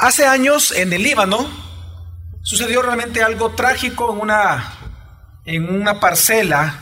[0.00, 1.46] Hace años en el Líbano
[2.40, 4.72] sucedió realmente algo trágico en una,
[5.44, 6.74] en una parcela,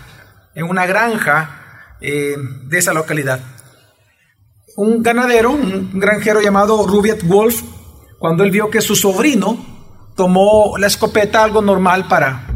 [0.55, 3.41] en una granja eh, de esa localidad.
[4.77, 7.61] Un ganadero, un granjero llamado Rubiet Wolf,
[8.21, 9.67] cuando él vio que su sobrino
[10.15, 12.47] tomó la escopeta, algo normal para,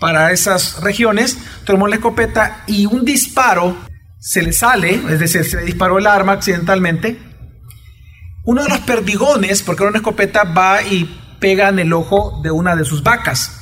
[0.00, 3.76] para esas regiones, tomó la escopeta y un disparo
[4.18, 7.23] se le sale, es decir, se disparó el arma accidentalmente
[8.44, 12.76] uno de los perdigones, porque una escopeta va y pega en el ojo de una
[12.76, 13.60] de sus vacas.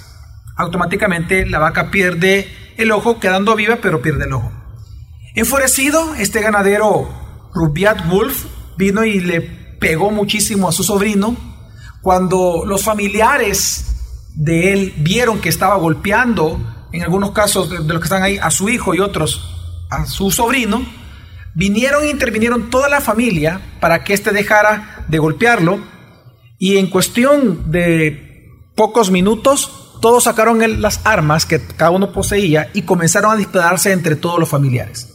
[0.57, 4.53] Automáticamente la vaca pierde el ojo, quedando viva, pero pierde el ojo.
[5.35, 7.09] Enfurecido, este ganadero
[7.55, 8.45] Rubiat Wolf
[8.77, 11.37] vino y le pegó muchísimo a su sobrino.
[12.03, 16.61] Cuando los familiares de él vieron que estaba golpeando,
[16.93, 19.49] en algunos casos de los que están ahí, a su hijo y otros
[19.91, 20.83] a su sobrino,
[21.55, 25.81] Vinieron e intervinieron toda la familia para que éste dejara de golpearlo
[26.59, 32.83] y en cuestión de pocos minutos todos sacaron las armas que cada uno poseía y
[32.83, 35.15] comenzaron a dispararse entre todos los familiares.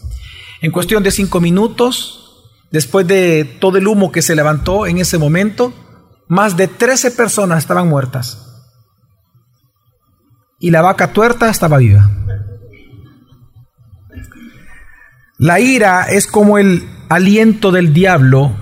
[0.61, 5.17] En cuestión de cinco minutos, después de todo el humo que se levantó en ese
[5.17, 5.73] momento,
[6.27, 8.47] más de 13 personas estaban muertas
[10.59, 12.09] y la vaca tuerta estaba viva.
[15.37, 18.55] La ira es como el aliento del diablo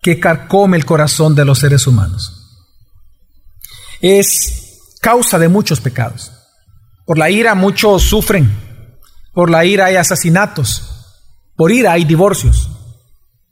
[0.00, 2.34] que carcome el corazón de los seres humanos.
[4.00, 6.32] Es causa de muchos pecados.
[7.04, 8.48] Por la ira muchos sufren.
[9.32, 11.16] Por la ira hay asesinatos.
[11.56, 12.70] Por ira hay divorcios.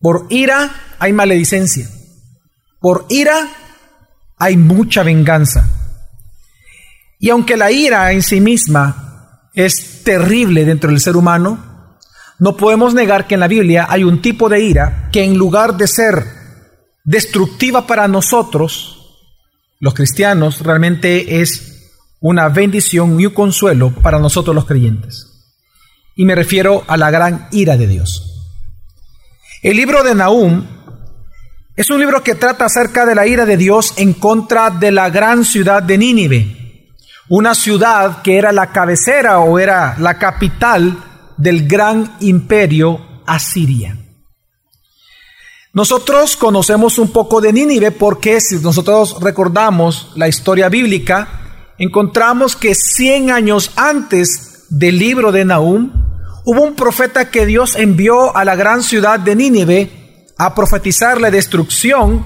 [0.00, 1.88] Por ira hay maledicencia.
[2.80, 3.50] Por ira
[4.38, 5.68] hay mucha venganza.
[7.18, 9.05] Y aunque la ira en sí misma
[9.56, 11.58] es terrible dentro del ser humano,
[12.38, 15.78] no podemos negar que en la Biblia hay un tipo de ira que en lugar
[15.78, 16.24] de ser
[17.02, 19.16] destructiva para nosotros,
[19.80, 21.90] los cristianos, realmente es
[22.20, 25.48] una bendición y un consuelo para nosotros los creyentes.
[26.14, 28.44] Y me refiero a la gran ira de Dios.
[29.62, 30.66] El libro de Nahum
[31.74, 35.08] es un libro que trata acerca de la ira de Dios en contra de la
[35.08, 36.65] gran ciudad de Nínive
[37.28, 41.02] una ciudad que era la cabecera o era la capital
[41.36, 43.96] del gran imperio Asiria.
[45.72, 52.74] Nosotros conocemos un poco de Nínive porque si nosotros recordamos la historia bíblica, encontramos que
[52.74, 55.92] 100 años antes del libro de Nahum,
[56.44, 61.30] hubo un profeta que Dios envió a la gran ciudad de Nínive a profetizar la
[61.30, 62.24] destrucción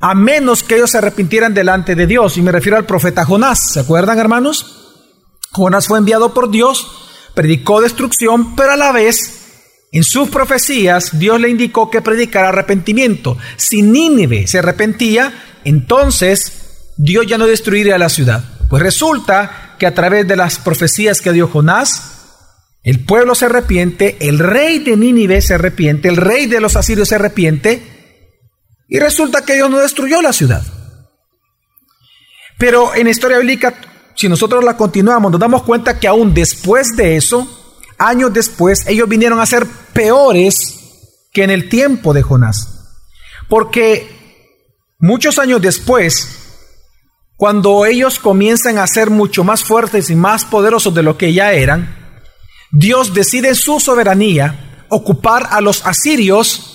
[0.00, 2.36] a menos que ellos se arrepintieran delante de Dios.
[2.38, 3.72] Y me refiero al profeta Jonás.
[3.72, 4.80] ¿Se acuerdan, hermanos?
[5.52, 11.40] Jonás fue enviado por Dios, predicó destrucción, pero a la vez, en sus profecías, Dios
[11.40, 13.36] le indicó que predicara arrepentimiento.
[13.56, 18.44] Si Nínive se arrepentía, entonces Dios ya no destruiría la ciudad.
[18.68, 22.20] Pues resulta que a través de las profecías que dio Jonás,
[22.84, 27.08] el pueblo se arrepiente, el rey de Nínive se arrepiente, el rey de los asirios
[27.08, 27.82] se arrepiente,
[28.90, 30.62] y resulta que Dios no destruyó la ciudad.
[32.58, 33.74] Pero en la historia bíblica,
[34.16, 37.48] si nosotros la continuamos, nos damos cuenta que aún después de eso,
[37.96, 39.64] años después, ellos vinieron a ser
[39.94, 40.56] peores
[41.32, 42.98] que en el tiempo de Jonás.
[43.48, 44.44] Porque
[44.98, 46.28] muchos años después,
[47.36, 51.52] cuando ellos comienzan a ser mucho más fuertes y más poderosos de lo que ya
[51.52, 51.96] eran,
[52.72, 56.69] Dios decide en su soberanía ocupar a los asirios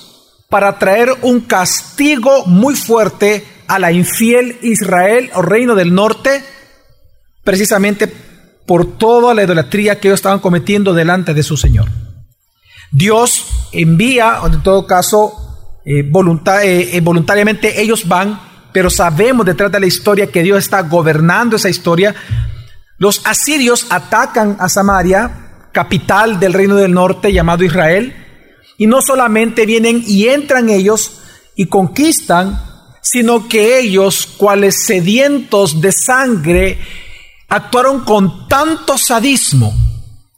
[0.49, 6.43] para traer un castigo muy fuerte a la infiel Israel o reino del norte,
[7.43, 8.07] precisamente
[8.65, 11.89] por toda la idolatría que ellos estaban cometiendo delante de su Señor.
[12.91, 18.39] Dios envía, o en todo caso, eh, eh, eh, voluntariamente ellos van,
[18.71, 22.15] pero sabemos detrás de la historia que Dios está gobernando esa historia.
[22.97, 28.24] Los asirios atacan a Samaria, capital del reino del norte llamado Israel,
[28.77, 31.19] y no solamente vienen y entran ellos
[31.55, 32.61] y conquistan,
[33.01, 36.79] sino que ellos, cuales sedientos de sangre,
[37.47, 39.73] actuaron con tanto sadismo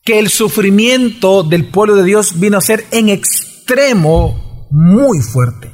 [0.03, 5.71] que el sufrimiento del pueblo de Dios vino a ser en extremo muy fuerte.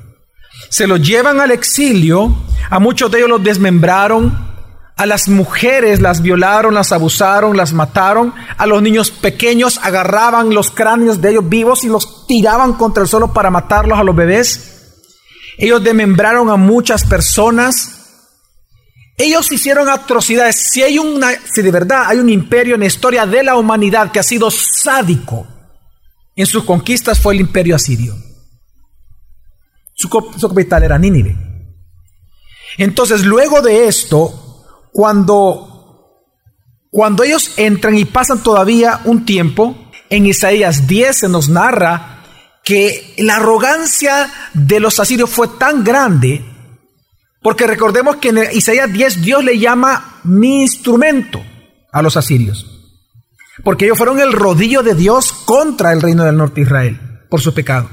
[0.70, 2.36] Se los llevan al exilio,
[2.70, 4.53] a muchos de ellos los desmembraron,
[4.96, 8.34] a las mujeres las violaron, las abusaron, las mataron.
[8.58, 13.10] A los niños pequeños agarraban los cráneos de ellos vivos y los tiraban contra el
[13.10, 15.00] suelo para matarlos a los bebés.
[15.58, 18.00] Ellos desmembraron a muchas personas.
[19.18, 20.70] Ellos hicieron atrocidades.
[20.72, 24.12] Si hay una, si de verdad hay un imperio en la historia de la humanidad
[24.12, 25.48] que ha sido sádico
[26.36, 28.16] en sus conquistas fue el imperio asirio.
[29.94, 31.36] Su, su capital era Nínive.
[32.78, 34.43] Entonces, luego de esto,
[34.94, 36.24] cuando,
[36.92, 39.76] cuando ellos entran y pasan todavía un tiempo,
[40.10, 42.24] en Isaías 10 se nos narra
[42.64, 46.46] que la arrogancia de los asirios fue tan grande,
[47.42, 51.42] porque recordemos que en Isaías 10 Dios le llama mi instrumento
[51.92, 52.66] a los asirios,
[53.64, 57.42] porque ellos fueron el rodillo de Dios contra el reino del norte de Israel por
[57.42, 57.90] su pecado.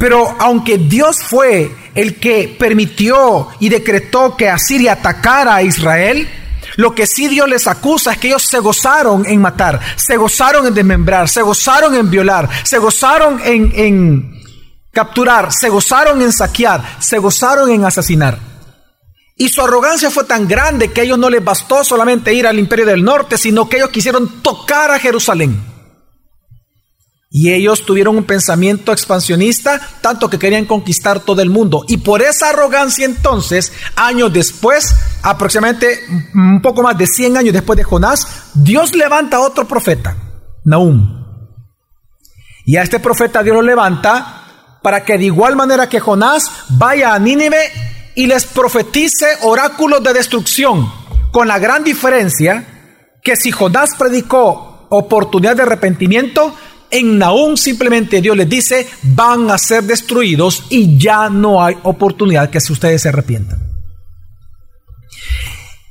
[0.00, 6.26] Pero aunque Dios fue el que permitió y decretó que Asiria atacara a Israel,
[6.76, 10.66] lo que sí Dios les acusa es que ellos se gozaron en matar, se gozaron
[10.66, 14.40] en desmembrar, se gozaron en violar, se gozaron en,
[14.90, 18.38] capturar, se gozaron en saquear, se gozaron en asesinar.
[19.36, 22.58] Y su arrogancia fue tan grande que a ellos no les bastó solamente ir al
[22.58, 25.69] imperio del norte, sino que ellos quisieron tocar a Jerusalén.
[27.32, 31.84] Y ellos tuvieron un pensamiento expansionista, tanto que querían conquistar todo el mundo.
[31.86, 36.00] Y por esa arrogancia entonces, años después, aproximadamente
[36.34, 40.16] un poco más de 100 años después de Jonás, Dios levanta a otro profeta,
[40.64, 41.20] Nahum.
[42.66, 47.14] Y a este profeta Dios lo levanta para que de igual manera que Jonás vaya
[47.14, 47.60] a Nínive
[48.16, 50.92] y les profetice oráculos de destrucción,
[51.30, 52.66] con la gran diferencia
[53.22, 56.54] que si Jonás predicó oportunidad de arrepentimiento,
[56.90, 62.50] en Nahum simplemente Dios les dice, van a ser destruidos y ya no hay oportunidad
[62.50, 63.70] que ustedes se arrepientan.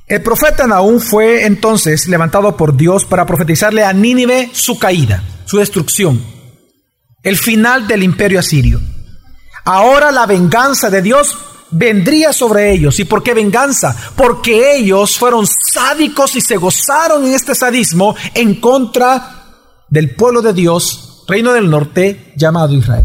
[0.06, 5.58] El profeta Nahum fue entonces levantado por Dios para profetizarle a Nínive su caída, su
[5.58, 6.20] destrucción,
[7.22, 8.80] el final del imperio asirio.
[9.64, 11.36] Ahora la venganza de Dios
[11.70, 12.98] vendría sobre ellos.
[12.98, 13.94] ¿Y por qué venganza?
[14.16, 19.39] Porque ellos fueron sádicos y se gozaron en este sadismo en contra
[19.90, 23.04] del pueblo de Dios, reino del norte, llamado Israel.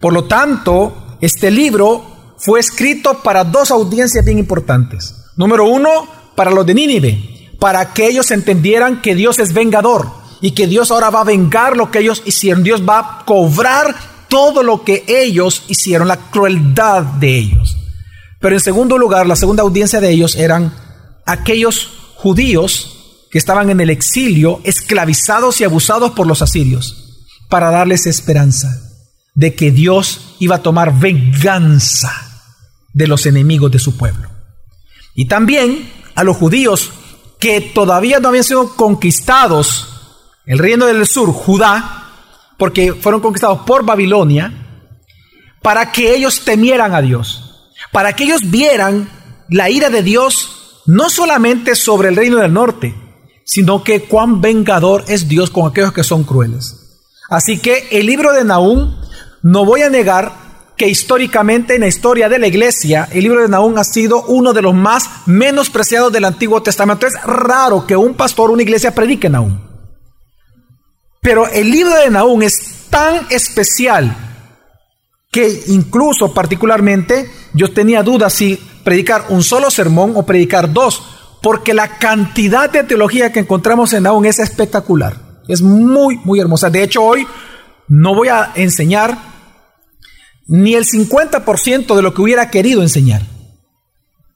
[0.00, 5.14] Por lo tanto, este libro fue escrito para dos audiencias bien importantes.
[5.36, 6.06] Número uno,
[6.36, 10.08] para los de Nínive, para que ellos entendieran que Dios es vengador
[10.40, 12.62] y que Dios ahora va a vengar lo que ellos hicieron.
[12.62, 13.94] Dios va a cobrar
[14.28, 17.76] todo lo que ellos hicieron, la crueldad de ellos.
[18.40, 20.72] Pero en segundo lugar, la segunda audiencia de ellos eran
[21.26, 22.97] aquellos judíos
[23.30, 28.68] que estaban en el exilio, esclavizados y abusados por los asirios, para darles esperanza
[29.34, 32.12] de que Dios iba a tomar venganza
[32.92, 34.28] de los enemigos de su pueblo.
[35.14, 36.92] Y también a los judíos
[37.38, 39.88] que todavía no habían sido conquistados,
[40.46, 42.12] el reino del sur, Judá,
[42.58, 44.52] porque fueron conquistados por Babilonia,
[45.62, 49.08] para que ellos temieran a Dios, para que ellos vieran
[49.48, 52.94] la ira de Dios no solamente sobre el reino del norte,
[53.48, 56.76] sino que cuán vengador es Dios con aquellos que son crueles.
[57.30, 58.94] Así que el libro de Nahum,
[59.42, 60.34] no voy a negar
[60.76, 64.52] que históricamente en la historia de la iglesia, el libro de Nahum ha sido uno
[64.52, 67.06] de los más menospreciados del Antiguo Testamento.
[67.06, 69.58] Es raro que un pastor, una iglesia predique Nahum.
[71.22, 72.52] Pero el libro de Nahum es
[72.90, 74.14] tan especial
[75.32, 81.74] que incluso particularmente yo tenía dudas si predicar un solo sermón o predicar dos, porque
[81.74, 85.42] la cantidad de teología que encontramos en Nahum es espectacular.
[85.46, 86.70] Es muy, muy hermosa.
[86.70, 87.26] De hecho, hoy
[87.86, 89.16] no voy a enseñar
[90.46, 93.22] ni el 50% de lo que hubiera querido enseñar.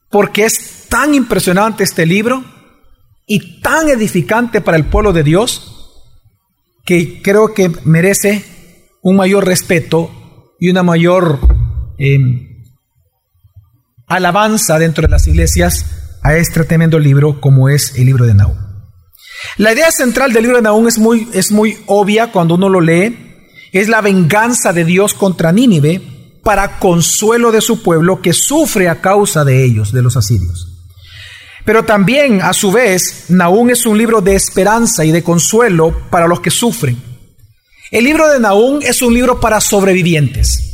[0.09, 2.43] Porque es tan impresionante este libro
[3.25, 5.69] y tan edificante para el pueblo de Dios
[6.85, 8.45] que creo que merece
[9.01, 10.11] un mayor respeto
[10.59, 11.39] y una mayor
[11.97, 12.19] eh,
[14.07, 18.57] alabanza dentro de las iglesias a este tremendo libro como es el libro de Nahum.
[19.57, 22.81] La idea central del libro de Nahum es muy, es muy obvia cuando uno lo
[22.81, 23.51] lee.
[23.71, 26.01] Es la venganza de Dios contra Nínive
[26.43, 30.69] para consuelo de su pueblo que sufre a causa de ellos, de los asirios.
[31.65, 36.27] Pero también, a su vez, Nahum es un libro de esperanza y de consuelo para
[36.27, 37.01] los que sufren.
[37.91, 40.72] El libro de Nahum es un libro para sobrevivientes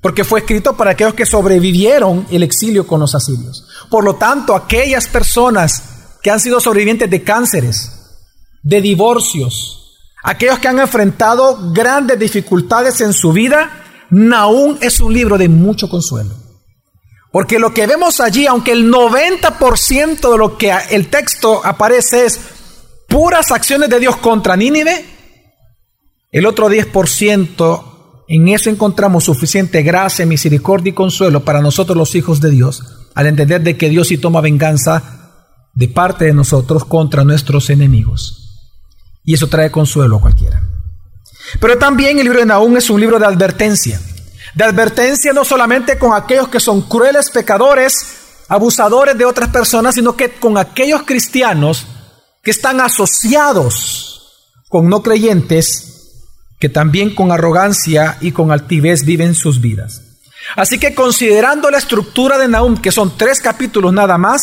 [0.00, 3.66] porque fue escrito para aquellos que sobrevivieron el exilio con los asirios.
[3.90, 5.82] Por lo tanto, aquellas personas
[6.22, 7.92] que han sido sobrevivientes de cánceres,
[8.62, 15.36] de divorcios, aquellos que han enfrentado grandes dificultades en su vida, Naún es un libro
[15.36, 16.34] de mucho consuelo.
[17.30, 22.40] Porque lo que vemos allí, aunque el 90% de lo que el texto aparece es
[23.06, 25.04] puras acciones de Dios contra Nínive,
[26.30, 27.97] el otro 10%
[28.28, 32.82] en eso encontramos suficiente gracia, misericordia y consuelo para nosotros los hijos de Dios,
[33.14, 35.30] al entender de que Dios sí toma venganza
[35.74, 38.74] de parte de nosotros contra nuestros enemigos.
[39.24, 40.62] Y eso trae consuelo a cualquiera.
[41.58, 43.98] Pero también el libro de Nahum es un libro de advertencia.
[44.54, 47.94] De advertencia no solamente con aquellos que son crueles pecadores,
[48.48, 51.86] abusadores de otras personas, sino que con aquellos cristianos
[52.42, 55.97] que están asociados con no creyentes,
[56.58, 60.02] que también con arrogancia y con altivez viven sus vidas.
[60.56, 64.40] Así que considerando la estructura de Nahum, que son tres capítulos nada más,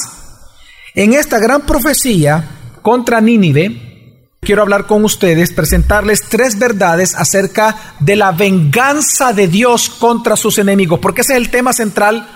[0.94, 2.44] en esta gran profecía
[2.82, 9.90] contra Nínive, quiero hablar con ustedes, presentarles tres verdades acerca de la venganza de Dios
[9.90, 12.28] contra sus enemigos, porque ese es el tema central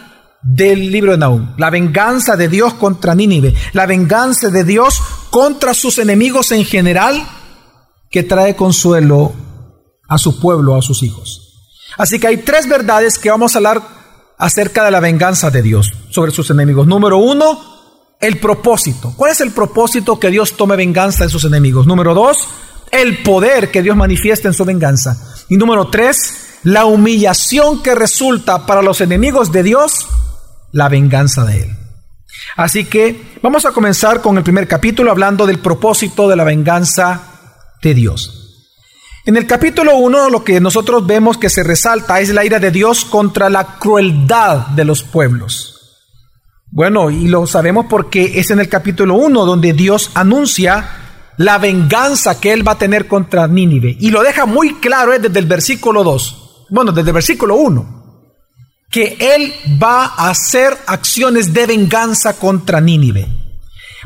[0.42, 5.74] del libro de Nahum, la venganza de Dios contra Nínive, la venganza de Dios contra
[5.74, 7.24] sus enemigos en general,
[8.10, 9.34] que trae consuelo
[10.10, 11.50] a su pueblo, a sus hijos.
[11.98, 13.82] Así que hay tres verdades que vamos a hablar
[14.38, 16.88] acerca de la venganza de Dios sobre sus enemigos.
[16.88, 17.80] Número uno,
[18.20, 19.14] el propósito.
[19.16, 21.86] ¿Cuál es el propósito que Dios tome venganza de sus enemigos?
[21.86, 22.38] Número dos,
[22.92, 25.36] el poder que Dios manifiesta en su venganza.
[25.48, 30.08] Y número tres, la humillación que resulta para los enemigos de Dios,
[30.72, 31.76] la venganza de Él.
[32.56, 37.22] Así que vamos a comenzar con el primer capítulo hablando del propósito de la venganza
[37.82, 38.39] de Dios.
[39.30, 42.72] En el capítulo 1 lo que nosotros vemos que se resalta es la ira de
[42.72, 46.08] Dios contra la crueldad de los pueblos.
[46.72, 50.90] Bueno, y lo sabemos porque es en el capítulo 1 donde Dios anuncia
[51.38, 53.96] la venganza que él va a tener contra Nínive.
[54.00, 58.24] Y lo deja muy claro desde el versículo 2, bueno, desde el versículo 1,
[58.90, 63.28] que él va a hacer acciones de venganza contra Nínive.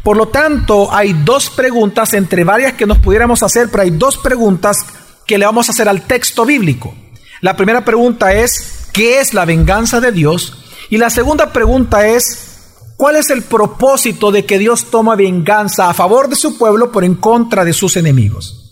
[0.03, 4.18] Por lo tanto, hay dos preguntas entre varias que nos pudiéramos hacer, pero hay dos
[4.18, 4.86] preguntas
[5.25, 6.96] que le vamos a hacer al texto bíblico.
[7.42, 10.58] La primera pregunta es, ¿qué es la venganza de Dios?
[10.89, 15.94] Y la segunda pregunta es, ¿cuál es el propósito de que Dios toma venganza a
[15.94, 18.63] favor de su pueblo por en contra de sus enemigos?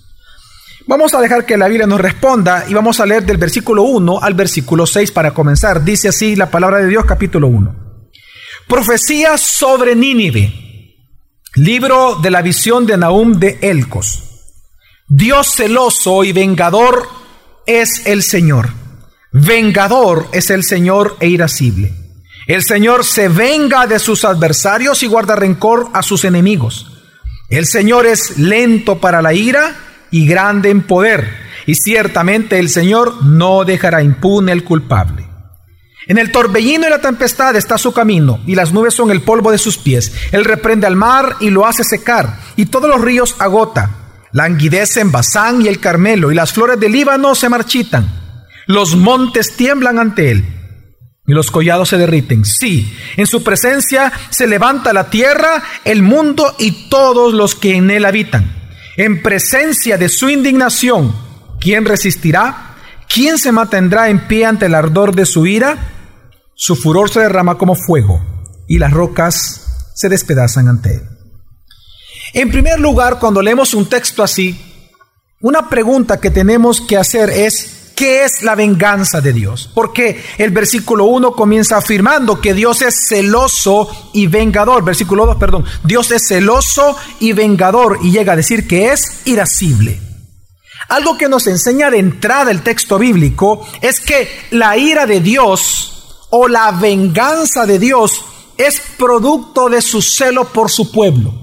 [0.87, 4.19] Vamos a dejar que la Biblia nos responda y vamos a leer del versículo 1
[4.21, 5.83] al versículo 6 para comenzar.
[5.83, 7.75] Dice así la palabra de Dios capítulo 1.
[8.67, 10.51] Profecía sobre Nínive.
[11.55, 14.30] Libro de la visión de Nahum de Elcos.
[15.13, 17.09] Dios celoso y vengador
[17.65, 18.69] es el Señor.
[19.33, 21.93] Vengador es el Señor e irascible.
[22.47, 26.93] El Señor se venga de sus adversarios y guarda rencor a sus enemigos.
[27.49, 29.75] El Señor es lento para la ira
[30.11, 31.27] y grande en poder,
[31.65, 35.27] y ciertamente el Señor no dejará impune el culpable.
[36.07, 39.51] En el torbellino y la tempestad está su camino, y las nubes son el polvo
[39.51, 40.13] de sus pies.
[40.31, 43.97] Él reprende al mar y lo hace secar, y todos los ríos agota.
[44.33, 48.07] Languidecen Bazán y el Carmelo, y las flores del Líbano se marchitan.
[48.67, 50.45] Los montes tiemblan ante él,
[51.27, 52.45] y los collados se derriten.
[52.45, 57.91] Sí, en su presencia se levanta la tierra, el mundo y todos los que en
[57.91, 58.53] él habitan.
[58.97, 61.15] En presencia de su indignación,
[61.59, 62.75] ¿quién resistirá?
[63.13, 65.77] ¿Quién se mantendrá en pie ante el ardor de su ira?
[66.55, 68.23] Su furor se derrama como fuego,
[68.67, 71.20] y las rocas se despedazan ante él.
[72.33, 74.59] En primer lugar, cuando leemos un texto así,
[75.41, 79.69] una pregunta que tenemos que hacer es, ¿qué es la venganza de Dios?
[79.73, 84.83] Porque el versículo 1 comienza afirmando que Dios es celoso y vengador.
[84.83, 85.65] Versículo 2, perdón.
[85.83, 89.99] Dios es celoso y vengador y llega a decir que es irascible.
[90.87, 96.27] Algo que nos enseña de entrada el texto bíblico es que la ira de Dios
[96.29, 98.23] o la venganza de Dios
[98.57, 101.40] es producto de su celo por su pueblo.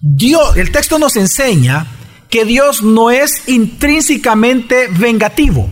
[0.00, 1.86] Dios, el texto nos enseña
[2.30, 5.70] que Dios no es intrínsecamente vengativo.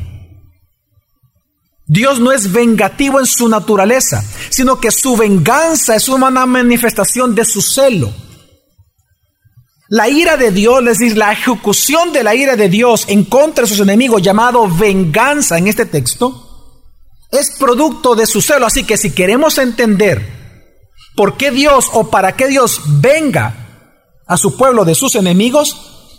[1.86, 7.46] Dios no es vengativo en su naturaleza, sino que su venganza es una manifestación de
[7.46, 8.12] su celo.
[9.88, 13.62] La ira de Dios, es decir, la ejecución de la ira de Dios en contra
[13.62, 16.44] de sus enemigos, llamado venganza en este texto,
[17.30, 18.66] es producto de su celo.
[18.66, 20.20] Así que si queremos entender
[21.16, 23.67] por qué Dios o para qué Dios venga
[24.28, 25.76] a su pueblo de sus enemigos,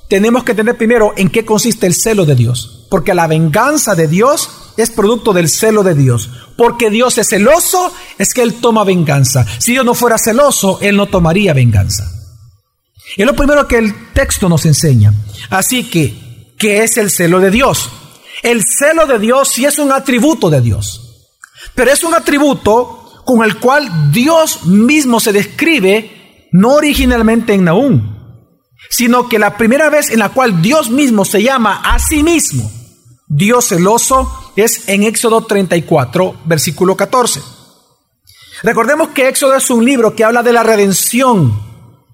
[0.09, 2.87] tenemos que entender primero en qué consiste el celo de Dios.
[2.89, 6.29] Porque la venganza de Dios es producto del celo de Dios.
[6.57, 9.45] Porque Dios es celoso, es que Él toma venganza.
[9.59, 12.11] Si Dios no fuera celoso, Él no tomaría venganza.
[13.15, 15.13] Es lo primero que el texto nos enseña.
[15.51, 17.89] Así que, ¿qué es el celo de Dios?
[18.41, 21.27] El celo de Dios sí es un atributo de Dios.
[21.75, 26.18] Pero es un atributo con el cual Dios mismo se describe
[26.51, 28.15] no originalmente en Nahum,
[28.89, 32.71] sino que la primera vez en la cual Dios mismo se llama a sí mismo
[33.31, 37.41] Dios celoso es en Éxodo 34, versículo 14.
[38.63, 41.61] Recordemos que Éxodo es un libro que habla de la redención,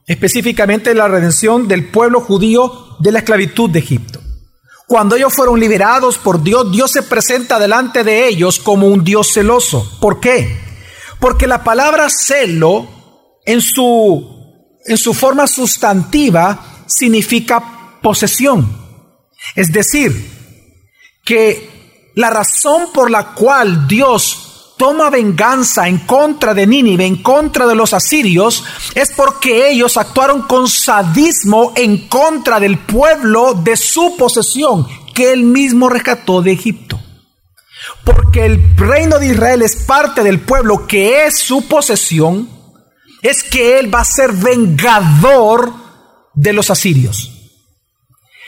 [0.05, 4.19] específicamente de la redención del pueblo judío de la esclavitud de Egipto.
[4.87, 9.31] Cuando ellos fueron liberados por Dios, Dios se presenta delante de ellos como un Dios
[9.33, 9.97] celoso.
[10.01, 10.59] ¿Por qué?
[11.21, 12.89] Porque la palabra celo
[13.45, 18.67] en su, en su forma sustantiva significa posesión.
[19.55, 20.35] Es decir,
[21.23, 27.65] que la razón por la cual Dios toma venganza en contra de Nínive, en contra
[27.65, 34.15] de los asirios, es porque ellos actuaron con sadismo en contra del pueblo de su
[34.17, 36.99] posesión, que él mismo rescató de Egipto.
[38.03, 42.49] Porque el reino de Israel es parte del pueblo que es su posesión,
[43.27, 45.73] es que él va a ser vengador
[46.33, 47.31] de los asirios.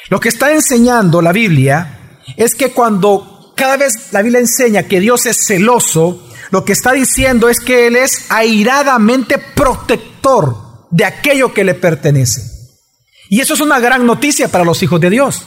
[0.09, 4.99] Lo que está enseñando la Biblia es que cuando cada vez la Biblia enseña que
[4.99, 11.53] Dios es celoso, lo que está diciendo es que Él es airadamente protector de aquello
[11.53, 12.41] que le pertenece.
[13.29, 15.43] Y eso es una gran noticia para los hijos de Dios,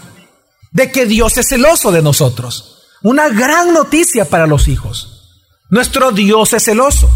[0.72, 2.82] de que Dios es celoso de nosotros.
[3.02, 5.38] Una gran noticia para los hijos.
[5.70, 7.08] Nuestro Dios es celoso.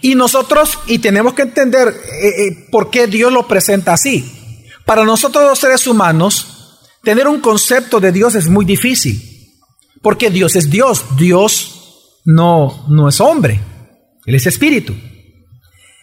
[0.00, 4.32] Y nosotros, y tenemos que entender eh, eh, por qué Dios lo presenta así.
[4.84, 9.22] Para nosotros los seres humanos, tener un concepto de Dios es muy difícil,
[10.02, 13.60] porque Dios es Dios, Dios no, no es hombre,
[14.24, 14.94] Él es espíritu.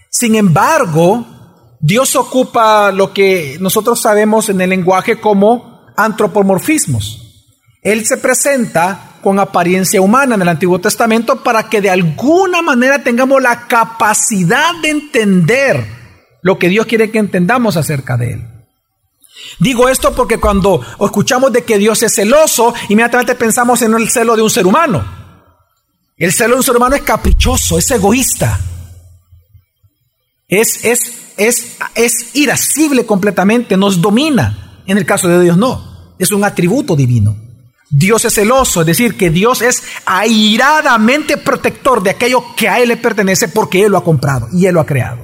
[0.10, 1.26] Sin embargo,
[1.82, 7.22] Dios ocupa lo que nosotros sabemos en el lenguaje como antropomorfismos.
[7.82, 13.04] Él se presenta con apariencia humana en el Antiguo Testamento para que de alguna manera
[13.04, 15.84] tengamos la capacidad de entender
[16.44, 18.48] lo que Dios quiere que entendamos acerca de Él.
[19.58, 24.36] Digo esto porque cuando escuchamos de que Dios es celoso, inmediatamente pensamos en el celo
[24.36, 25.04] de un ser humano.
[26.18, 28.60] El celo de un ser humano es caprichoso, es egoísta.
[30.48, 34.84] Es, es, es, es irascible completamente, nos domina.
[34.86, 37.45] En el caso de Dios no, es un atributo divino.
[37.90, 42.90] Dios es celoso, es decir, que Dios es airadamente protector de aquello que a Él
[42.90, 45.20] le pertenece porque Él lo ha comprado y Él lo ha creado.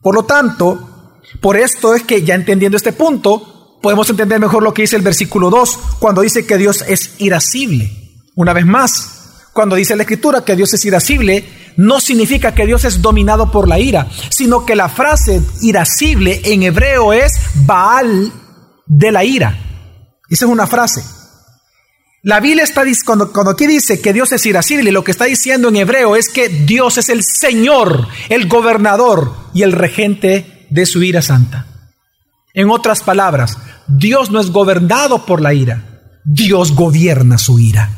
[0.00, 4.72] Por lo tanto, por esto es que ya entendiendo este punto, podemos entender mejor lo
[4.72, 7.90] que dice el versículo 2, cuando dice que Dios es irascible.
[8.36, 11.44] Una vez más, cuando dice la escritura que Dios es irascible,
[11.76, 16.62] no significa que Dios es dominado por la ira, sino que la frase irascible en
[16.62, 17.32] hebreo es
[17.66, 18.32] Baal
[18.86, 19.65] de la ira.
[20.28, 21.02] Esa es una frase.
[22.22, 25.68] La Biblia está cuando, cuando aquí dice que Dios es irascible, lo que está diciendo
[25.68, 31.02] en hebreo es que Dios es el Señor, el gobernador y el regente de su
[31.04, 31.66] ira santa.
[32.52, 37.90] En otras palabras, Dios no es gobernado por la ira, Dios gobierna su ira.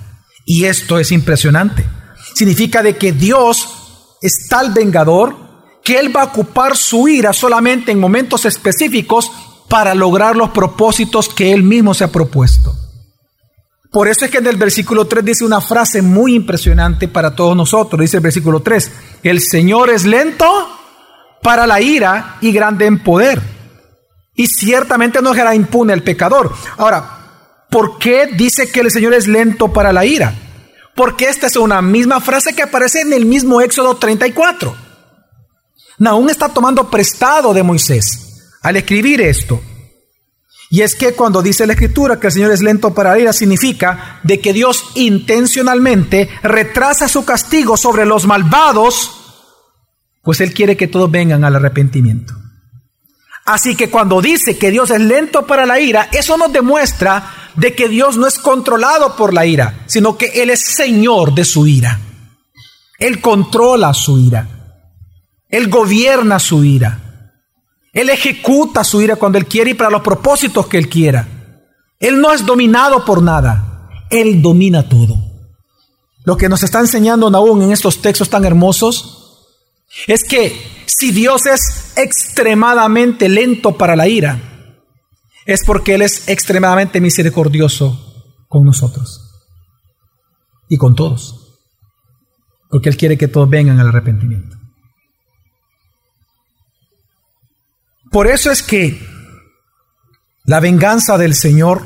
[0.45, 1.87] Y esto es impresionante.
[2.35, 5.37] Significa de que Dios es tal vengador
[5.83, 9.31] que Él va a ocupar su ira solamente en momentos específicos
[9.69, 12.75] para lograr los propósitos que Él mismo se ha propuesto.
[13.91, 17.57] Por eso es que en el versículo 3 dice una frase muy impresionante para todos
[17.57, 18.01] nosotros.
[18.01, 20.47] Dice el versículo 3, el Señor es lento
[21.43, 23.41] para la ira y grande en poder.
[24.35, 26.53] Y ciertamente no será impune el pecador.
[26.77, 30.35] Ahora, ¿por qué dice que el Señor es lento para la ira?
[30.95, 34.77] Porque esta es una misma frase que aparece en el mismo Éxodo 34.
[35.99, 38.28] Naún está tomando prestado de Moisés
[38.63, 39.61] al escribir esto.
[40.71, 43.33] Y es que cuando dice la escritura que el Señor es lento para la ira,
[43.33, 49.19] significa de que Dios intencionalmente retrasa su castigo sobre los malvados
[50.29, 52.35] pues Él quiere que todos vengan al arrepentimiento.
[53.47, 57.75] Así que cuando dice que Dios es lento para la ira, eso nos demuestra de
[57.75, 61.67] que Dios no es controlado por la ira, sino que Él es Señor de su
[61.67, 61.99] ira.
[62.99, 64.47] Él controla su ira.
[65.49, 67.08] Él gobierna su ira.
[67.99, 71.27] Él ejecuta su ira cuando Él quiere y para los propósitos que Él quiera.
[71.99, 73.91] Él no es dominado por nada.
[74.09, 75.17] Él domina todo.
[76.23, 79.49] Lo que nos está enseñando aún en estos textos tan hermosos
[80.07, 84.77] es que si Dios es extremadamente lento para la ira,
[85.45, 87.99] es porque Él es extremadamente misericordioso
[88.47, 89.43] con nosotros
[90.69, 91.59] y con todos,
[92.71, 94.58] porque Él quiere que todos vengan al arrepentimiento.
[98.11, 99.07] Por eso es que
[100.45, 101.83] la venganza del Señor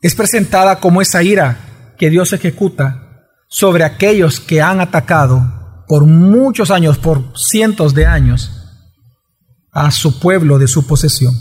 [0.00, 6.70] es presentada como esa ira que Dios ejecuta sobre aquellos que han atacado por muchos
[6.70, 8.50] años, por cientos de años,
[9.70, 11.34] a su pueblo de su posesión.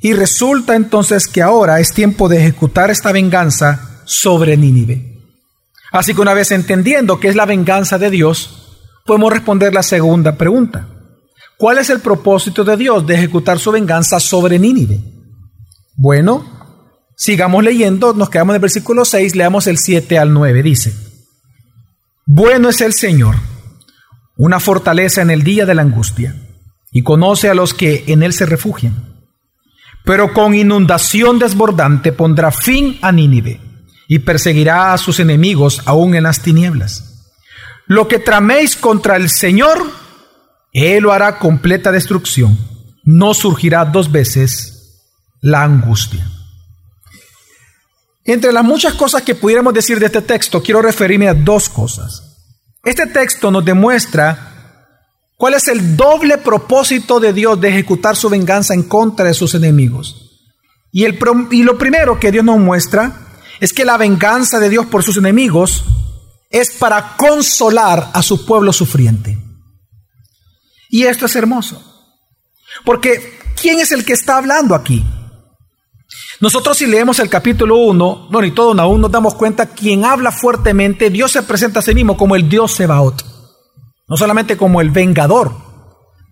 [0.00, 5.12] Y resulta entonces que ahora es tiempo de ejecutar esta venganza sobre Nínive.
[5.92, 10.36] Así que una vez entendiendo que es la venganza de Dios, podemos responder la segunda
[10.36, 10.88] pregunta.
[11.62, 14.98] ¿Cuál es el propósito de Dios de ejecutar su venganza sobre Nínive?
[15.94, 16.44] Bueno,
[17.16, 20.92] sigamos leyendo, nos quedamos en el versículo 6, leamos el 7 al 9, dice,
[22.26, 23.36] Bueno es el Señor,
[24.36, 26.34] una fortaleza en el día de la angustia,
[26.90, 29.22] y conoce a los que en él se refugian.
[30.04, 33.60] Pero con inundación desbordante pondrá fin a Nínive,
[34.08, 37.30] y perseguirá a sus enemigos aún en las tinieblas.
[37.86, 40.01] Lo que traméis contra el Señor,
[40.72, 42.58] Él lo hará completa destrucción.
[43.04, 44.72] No surgirá dos veces
[45.40, 46.26] la angustia.
[48.24, 52.22] Entre las muchas cosas que pudiéramos decir de este texto, quiero referirme a dos cosas.
[52.84, 54.86] Este texto nos demuestra
[55.36, 59.54] cuál es el doble propósito de Dios de ejecutar su venganza en contra de sus
[59.54, 60.30] enemigos.
[60.92, 61.18] Y, el,
[61.50, 63.28] y lo primero que Dios nos muestra
[63.60, 65.84] es que la venganza de Dios por sus enemigos
[66.50, 69.38] es para consolar a su pueblo sufriente.
[70.92, 71.82] Y esto es hermoso.
[72.84, 75.02] Porque, ¿quién es el que está hablando aquí?
[76.38, 80.30] Nosotros si leemos el capítulo 1, no, ni todo aún, nos damos cuenta, quien habla
[80.30, 83.24] fuertemente, Dios se presenta a sí mismo como el Dios Sebaot.
[84.06, 85.54] No solamente como el vengador,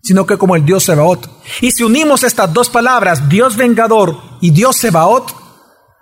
[0.02, 1.26] sino que como el Dios Sebaot.
[1.62, 5.34] Y si unimos estas dos palabras, Dios vengador y Dios Sebaot,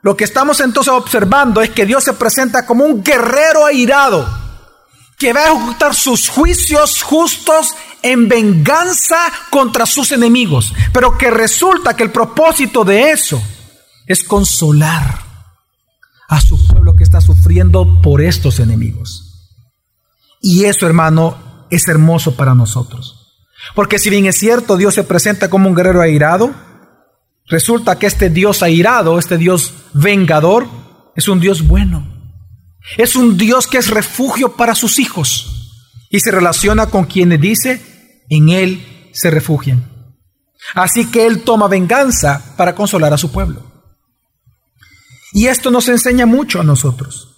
[0.03, 4.48] lo que estamos entonces observando es que Dios se presenta como un guerrero airado
[5.19, 9.19] que va a ejecutar sus juicios justos en venganza
[9.51, 13.43] contra sus enemigos, pero que resulta que el propósito de eso
[14.07, 15.23] es consolar
[16.29, 19.57] a su pueblo que está sufriendo por estos enemigos.
[20.41, 23.43] Y eso, hermano, es hermoso para nosotros.
[23.75, 26.55] Porque si bien es cierto, Dios se presenta como un guerrero airado,
[27.47, 30.69] resulta que este Dios airado, este Dios vengador,
[31.17, 32.18] es un Dios bueno.
[32.97, 35.77] Es un Dios que es refugio para sus hijos
[36.11, 40.15] y se relaciona con quienes dice, en Él se refugian.
[40.75, 43.63] Así que Él toma venganza para consolar a su pueblo.
[45.33, 47.38] Y esto nos enseña mucho a nosotros.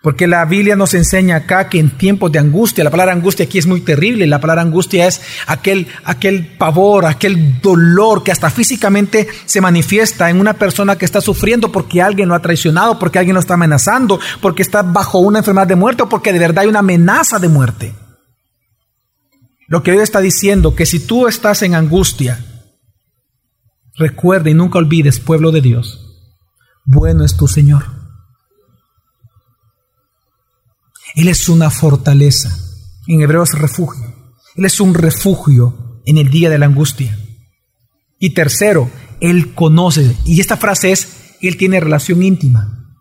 [0.00, 3.58] Porque la Biblia nos enseña acá que en tiempos de angustia, la palabra angustia aquí
[3.58, 9.26] es muy terrible, la palabra angustia es aquel, aquel pavor, aquel dolor que hasta físicamente
[9.44, 13.34] se manifiesta en una persona que está sufriendo porque alguien lo ha traicionado, porque alguien
[13.34, 16.68] lo está amenazando, porque está bajo una enfermedad de muerte o porque de verdad hay
[16.68, 17.94] una amenaza de muerte.
[19.66, 22.44] Lo que Dios está diciendo, que si tú estás en angustia,
[23.96, 26.22] recuerda y nunca olvides, pueblo de Dios,
[26.84, 27.97] bueno es tu Señor.
[31.18, 32.56] Él es una fortaleza.
[33.08, 34.14] En hebreo es refugio.
[34.54, 37.18] Él es un refugio en el día de la angustia.
[38.20, 38.88] Y tercero,
[39.20, 42.94] Él conoce, y esta frase es, Él tiene relación íntima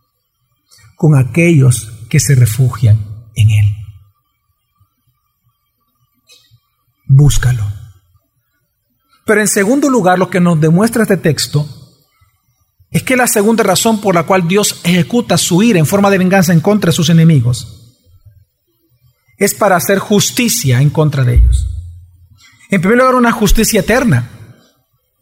[0.95, 2.97] con aquellos que se refugian
[3.36, 3.75] en Él.
[7.06, 7.71] Búscalo.
[9.27, 11.69] Pero en segundo lugar, lo que nos demuestra este texto
[12.89, 16.17] es que la segunda razón por la cual Dios ejecuta su ira en forma de
[16.17, 17.76] venganza en contra de sus enemigos
[19.38, 21.67] es para hacer justicia en contra de ellos.
[22.69, 24.30] En primer lugar, una justicia eterna.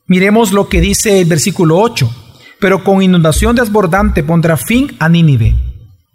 [0.07, 2.23] Miremos lo que dice el versículo 8.
[2.59, 5.55] Pero con inundación desbordante pondrá fin a Nínive.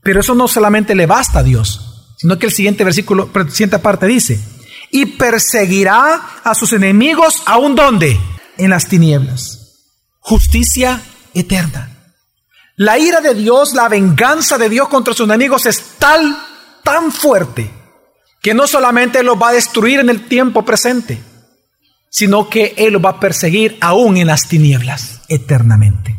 [0.02, 4.06] Pero eso no solamente le basta a Dios, sino que el siguiente versículo, siguiente parte
[4.06, 4.40] dice,
[4.90, 8.18] y perseguirá a sus enemigos aún donde?
[8.56, 9.76] En las tinieblas.
[10.18, 11.02] Justicia
[11.34, 11.90] eterna.
[12.76, 16.36] La ira de Dios, la venganza de Dios contra sus enemigos es tal,
[16.82, 17.70] tan fuerte,
[18.40, 21.20] que no solamente los va a destruir en el tiempo presente,
[22.10, 26.18] sino que Él los va a perseguir aún en las tinieblas, eternamente.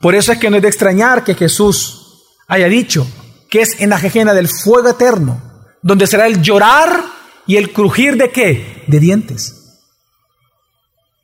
[0.00, 3.06] Por eso es que no es de extrañar que Jesús haya dicho
[3.50, 5.42] que es en la jejena del fuego eterno,
[5.82, 7.04] donde será el llorar
[7.46, 8.84] y el crujir de qué?
[8.86, 9.54] De dientes.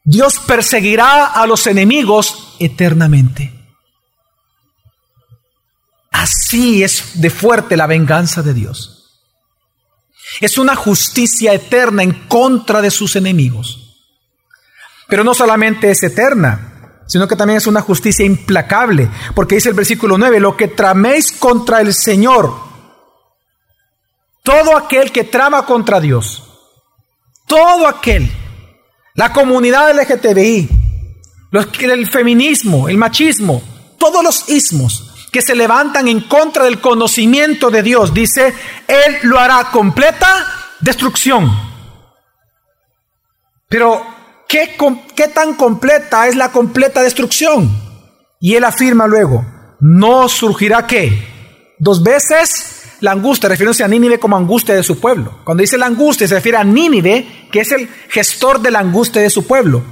[0.04, 3.52] Dios perseguirá a los enemigos eternamente.
[6.10, 9.03] Así es de fuerte la venganza de Dios.
[10.40, 13.96] Es una justicia eterna en contra de sus enemigos.
[15.08, 19.74] Pero no solamente es eterna, sino que también es una justicia implacable, porque dice el
[19.74, 22.54] versículo 9, lo que traméis contra el Señor,
[24.42, 26.42] todo aquel que trama contra Dios,
[27.46, 28.30] todo aquel
[29.14, 30.68] la comunidad LGTBI,
[31.52, 33.62] los, el feminismo, el machismo,
[33.96, 38.54] todos los ismos que se levantan en contra del conocimiento de Dios, dice,
[38.86, 40.46] Él lo hará completa
[40.78, 41.50] destrucción.
[43.68, 44.00] Pero,
[44.48, 44.76] ¿qué,
[45.16, 47.68] ¿qué tan completa es la completa destrucción?
[48.38, 49.44] Y Él afirma luego,
[49.80, 51.74] no surgirá qué?
[51.80, 55.40] Dos veces la angustia, refiriéndose a Nínive como angustia de su pueblo.
[55.42, 59.20] Cuando dice la angustia se refiere a Nínive, que es el gestor de la angustia
[59.20, 59.82] de su pueblo.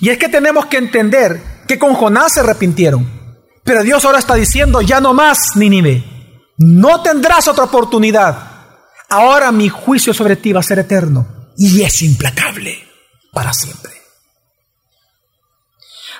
[0.00, 3.25] Y es que tenemos que entender que con Jonás se arrepintieron.
[3.66, 6.04] Pero Dios ahora está diciendo, ya no más, Nínive.
[6.58, 8.38] No tendrás otra oportunidad.
[9.08, 12.78] Ahora mi juicio sobre ti va a ser eterno y es implacable
[13.32, 13.92] para siempre.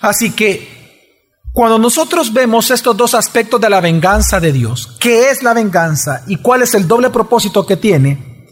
[0.00, 5.44] Así que cuando nosotros vemos estos dos aspectos de la venganza de Dios, ¿qué es
[5.44, 8.48] la venganza y cuál es el doble propósito que tiene?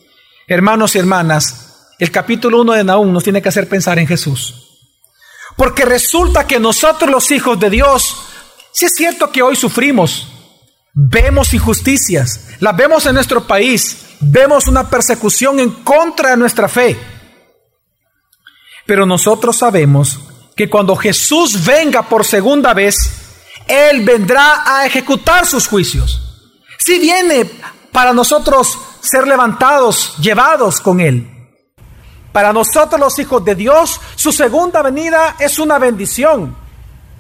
[0.46, 4.54] Hermanos y hermanas, el capítulo 1 de Nahum nos tiene que hacer pensar en Jesús.
[5.57, 8.16] Porque resulta que nosotros los hijos de Dios,
[8.74, 10.26] si es cierto que hoy sufrimos,
[10.92, 16.98] vemos injusticias, las vemos en nuestro país, vemos una persecución en contra de nuestra fe.
[18.84, 20.18] Pero nosotros sabemos
[20.56, 22.96] que cuando Jesús venga por segunda vez,
[23.68, 26.20] Él vendrá a ejecutar sus juicios.
[26.76, 27.48] Si viene
[27.92, 31.30] para nosotros ser levantados, llevados con Él.
[32.32, 36.56] Para nosotros los hijos de Dios, su segunda venida es una bendición.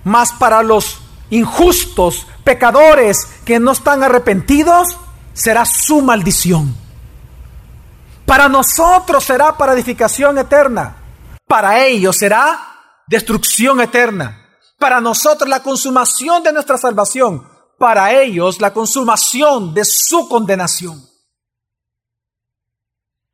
[0.02, 4.96] Mas para los injustos, pecadores que no están arrepentidos,
[5.32, 6.74] será su maldición.
[8.26, 10.96] Para nosotros será para edificación eterna.
[11.46, 14.48] Para ellos será destrucción eterna.
[14.78, 17.46] Para nosotros la consumación de nuestra salvación.
[17.78, 21.02] Para ellos la consumación de su condenación.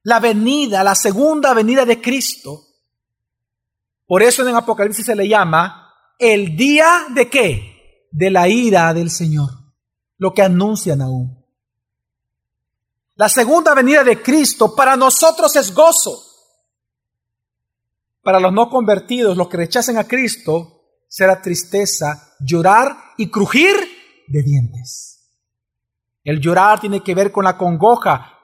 [0.03, 2.63] La venida, la segunda venida de Cristo.
[4.07, 7.80] Por eso en Apocalipsis se le llama el día de qué?
[8.11, 9.51] De la ira del Señor.
[10.19, 11.41] Lo que anuncian aún.
[13.15, 16.23] La segunda venida de Cristo para nosotros es gozo.
[18.23, 23.77] Para los no convertidos, los que rechacen a Cristo, será tristeza, llorar y crujir
[24.29, 25.11] de dientes.
[26.23, 28.39] El llorar tiene que ver con la congoja.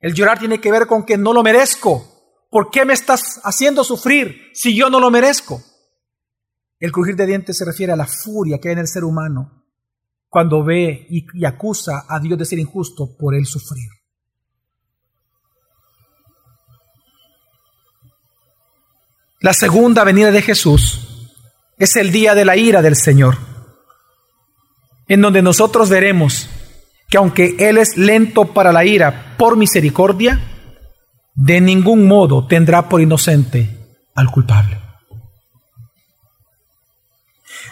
[0.00, 2.04] El llorar tiene que ver con que no lo merezco.
[2.50, 5.62] ¿Por qué me estás haciendo sufrir si yo no lo merezco?
[6.80, 9.60] El crujir de dientes se refiere a la furia que hay en el ser humano
[10.30, 13.88] cuando ve y, acusa a Dios de ser injusto por él sufrir.
[19.40, 21.28] La segunda venida de Jesús
[21.76, 23.36] es el día de la ira del Señor,
[25.08, 26.48] en donde nosotros veremos
[27.08, 30.40] que aunque Él es lento para la ira por misericordia,
[31.34, 34.89] de ningún modo tendrá por inocente al culpable.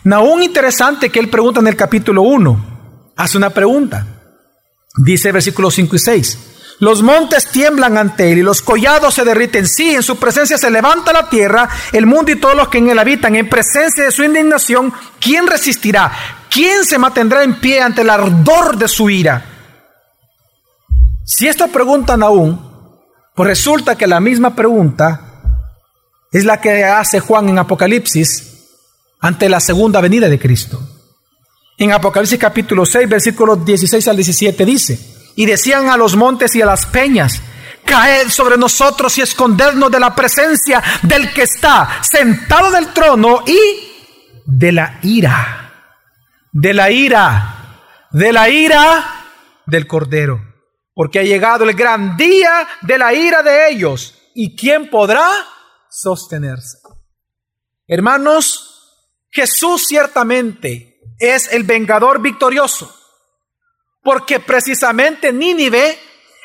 [0.04, 4.06] Naún interesante que él pregunta en el capítulo 1, hace una pregunta,
[4.96, 6.38] dice versículos 5 y 6.
[6.80, 9.66] Los montes tiemblan ante él y los collados se derriten.
[9.66, 12.88] Sí, en su presencia se levanta la tierra, el mundo y todos los que en
[12.88, 13.34] él habitan.
[13.34, 16.12] En presencia de su indignación, ¿quién resistirá?
[16.48, 19.44] ¿Quién se mantendrá en pie ante el ardor de su ira?
[21.24, 22.64] Si esto preguntan aún,
[23.34, 25.20] pues resulta que la misma pregunta
[26.30, 28.57] es la que hace Juan en Apocalipsis
[29.20, 30.80] ante la segunda venida de Cristo.
[31.76, 36.62] En Apocalipsis capítulo 6, versículos 16 al 17 dice, y decían a los montes y
[36.62, 37.40] a las peñas,
[37.84, 43.58] caed sobre nosotros y escondernos de la presencia del que está sentado del trono y
[44.44, 46.00] de la ira,
[46.52, 49.24] de la ira, de la ira
[49.66, 50.40] del Cordero,
[50.94, 55.28] porque ha llegado el gran día de la ira de ellos, y quién podrá
[55.88, 56.78] sostenerse.
[57.86, 58.67] Hermanos,
[59.30, 62.94] Jesús ciertamente es el vengador victorioso.
[64.02, 65.98] Porque precisamente Nínive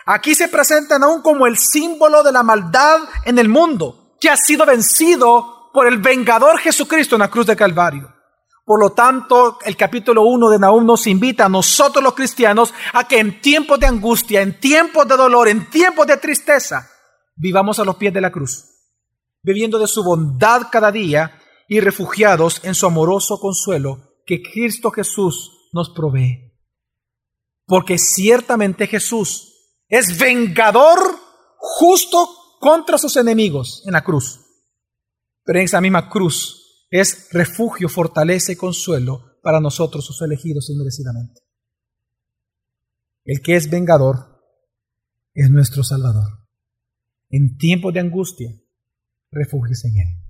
[0.05, 4.37] aquí se presentan aún como el símbolo de la maldad en el mundo, que ha
[4.37, 8.13] sido vencido por el vengador Jesucristo en la cruz de Calvario.
[8.65, 13.05] Por lo tanto, el capítulo 1 de Nahum nos invita a nosotros los cristianos a
[13.07, 16.89] que en tiempos de angustia, en tiempos de dolor, en tiempos de tristeza,
[17.35, 18.65] vivamos a los pies de la cruz,
[19.41, 25.69] viviendo de su bondad cada día y refugiados en su amoroso consuelo que Cristo Jesús
[25.71, 26.53] nos provee.
[27.65, 29.53] Porque ciertamente Jesús
[29.87, 30.99] es vengador
[31.57, 32.27] justo
[32.59, 34.39] contra sus enemigos en la cruz.
[35.43, 41.41] Pero en esa misma cruz es refugio, fortaleza y consuelo para nosotros, sus elegidos inmerecidamente.
[43.25, 44.41] El que es vengador
[45.33, 46.47] es nuestro Salvador.
[47.29, 48.53] En tiempos de angustia,
[49.31, 50.22] refúgiese en Él.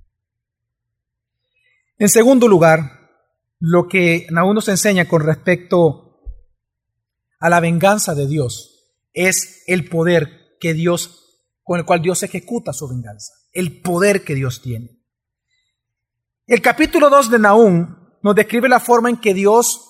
[1.98, 3.04] En segundo lugar,
[3.60, 6.22] lo que Naúm nos enseña con respecto
[7.40, 8.74] a la venganza de Dios
[9.14, 14.36] es el poder que Dios, con el cual Dios ejecuta su venganza, el poder que
[14.36, 15.02] Dios tiene.
[16.48, 19.90] El capítulo 2 de Nahum nos describe la forma en que Dios,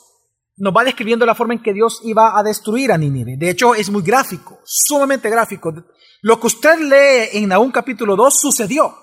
[0.58, 3.38] nos va describiendo la forma en que Dios iba a destruir a Nínive.
[3.38, 5.74] De hecho, es muy gráfico, sumamente gráfico.
[6.22, 9.03] Lo que usted lee en Nahum capítulo 2 sucedió.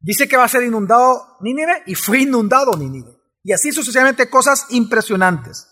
[0.00, 3.16] Dice que va a ser inundado Nínive y fue inundado Nínive.
[3.42, 5.68] Y así sucesivamente cosas impresionantes.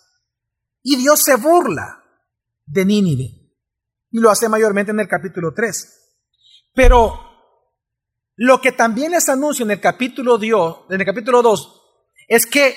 [0.82, 2.04] Y Dios se burla
[2.64, 3.24] de Nínive.
[4.10, 5.96] Y lo hace mayormente en el capítulo 3.
[6.74, 7.20] Pero
[8.36, 11.82] lo que también les anuncio en el capítulo, Dios, en el capítulo 2
[12.28, 12.76] es que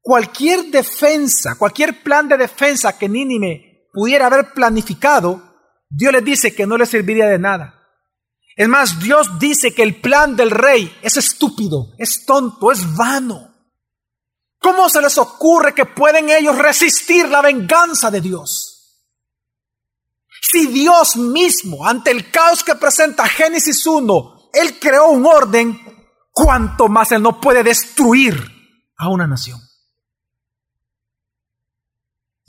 [0.00, 5.42] cualquier defensa, cualquier plan de defensa que Nínive pudiera haber planificado,
[5.88, 7.77] Dios les dice que no le serviría de nada.
[8.58, 13.54] Es más, Dios dice que el plan del rey es estúpido, es tonto, es vano.
[14.58, 19.06] ¿Cómo se les ocurre que pueden ellos resistir la venganza de Dios?
[20.42, 25.80] Si Dios mismo, ante el caos que presenta Génesis 1, Él creó un orden,
[26.32, 28.34] ¿cuánto más Él no puede destruir
[28.96, 29.60] a una nación?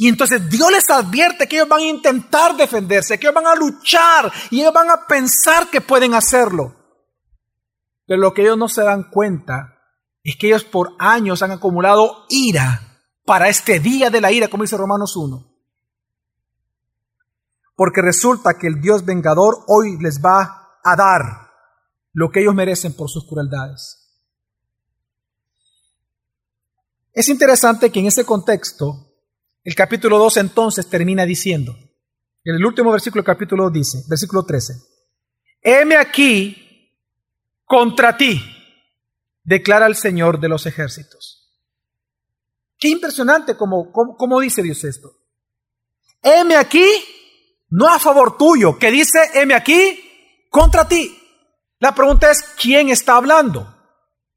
[0.01, 3.53] Y entonces Dios les advierte que ellos van a intentar defenderse, que ellos van a
[3.53, 6.73] luchar y ellos van a pensar que pueden hacerlo.
[8.07, 9.77] Pero lo que ellos no se dan cuenta
[10.23, 14.63] es que ellos por años han acumulado ira para este día de la ira, como
[14.63, 15.45] dice Romanos 1.
[17.75, 21.51] Porque resulta que el Dios vengador hoy les va a dar
[22.13, 23.97] lo que ellos merecen por sus crueldades.
[27.11, 29.08] Es interesante que en ese contexto
[29.63, 31.75] el capítulo 2 entonces termina diciendo,
[32.43, 34.73] en el último versículo del capítulo 2 dice, versículo 13,
[35.61, 36.91] heme aquí
[37.65, 38.41] contra ti,
[39.43, 41.39] declara el Señor de los ejércitos.
[42.77, 45.11] Qué impresionante como, como, dice Dios esto.
[46.21, 46.87] Heme aquí,
[47.69, 51.15] no a favor tuyo, que dice, heme aquí contra ti.
[51.79, 53.75] La pregunta es, ¿quién está hablando?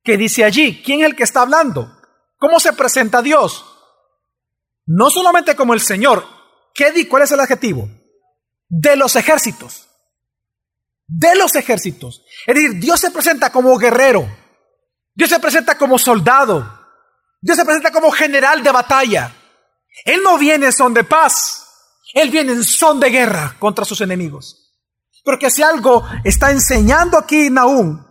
[0.02, 0.82] ¿Qué dice allí?
[0.85, 1.96] ¿Quién es el que está hablando?
[2.37, 3.71] ¿Cómo se presenta Dios?
[4.87, 6.27] No solamente como el Señor,
[6.75, 7.88] ¿qué ¿Cuál es el adjetivo?
[8.68, 9.88] De los ejércitos.
[11.07, 12.25] De los ejércitos.
[12.47, 14.29] Es decir, Dios se presenta como guerrero.
[15.14, 16.81] Dios se presenta como soldado.
[17.40, 19.35] Dios se presenta como general de batalla.
[20.05, 21.66] Él no viene en son de paz.
[22.14, 24.62] Él viene en son de guerra contra sus enemigos.
[25.25, 28.05] Porque si algo está enseñando aquí Nahum,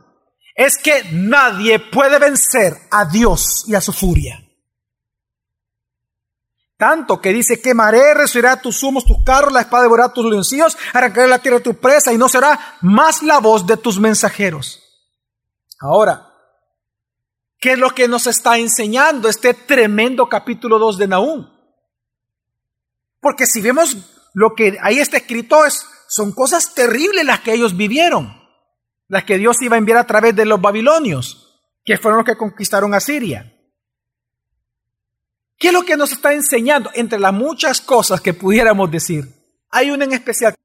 [0.55, 4.40] es que nadie puede vencer a Dios y a su furia.
[6.81, 11.27] Tanto que dice, quemaré, resuirá tus humos, tus carros, la espada devorará tus leoncillos, arrancaré
[11.27, 14.81] la tierra de tu presa y no será más la voz de tus mensajeros.
[15.79, 16.33] Ahora,
[17.59, 21.47] ¿qué es lo que nos está enseñando este tremendo capítulo 2 de Nahum?
[23.19, 23.95] Porque si vemos
[24.33, 28.41] lo que ahí está escrito, es, son cosas terribles las que ellos vivieron,
[29.07, 32.37] las que Dios iba a enviar a través de los babilonios, que fueron los que
[32.37, 33.55] conquistaron a Siria.
[35.61, 36.89] ¿Qué es lo que nos está enseñando?
[36.95, 39.25] Entre las muchas cosas que pudiéramos decir,
[39.69, 40.55] hay una en especial.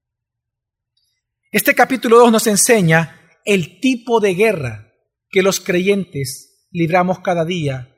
[1.52, 4.90] Este capítulo 2 nos enseña el tipo de guerra
[5.28, 7.94] que los creyentes libramos cada día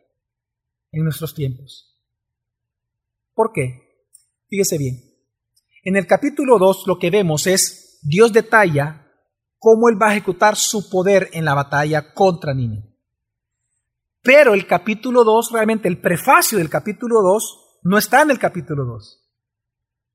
[0.91, 2.03] en nuestros tiempos.
[3.33, 4.09] ¿Por qué?
[4.49, 4.97] Fíjese bien.
[5.85, 9.07] En el capítulo 2 lo que vemos es Dios detalla
[9.61, 12.88] cómo Él va a ejecutar su poder en la batalla contra Nínive.
[14.23, 18.85] Pero el capítulo 2, realmente el prefacio del capítulo 2, no está en el capítulo
[18.85, 19.25] 2.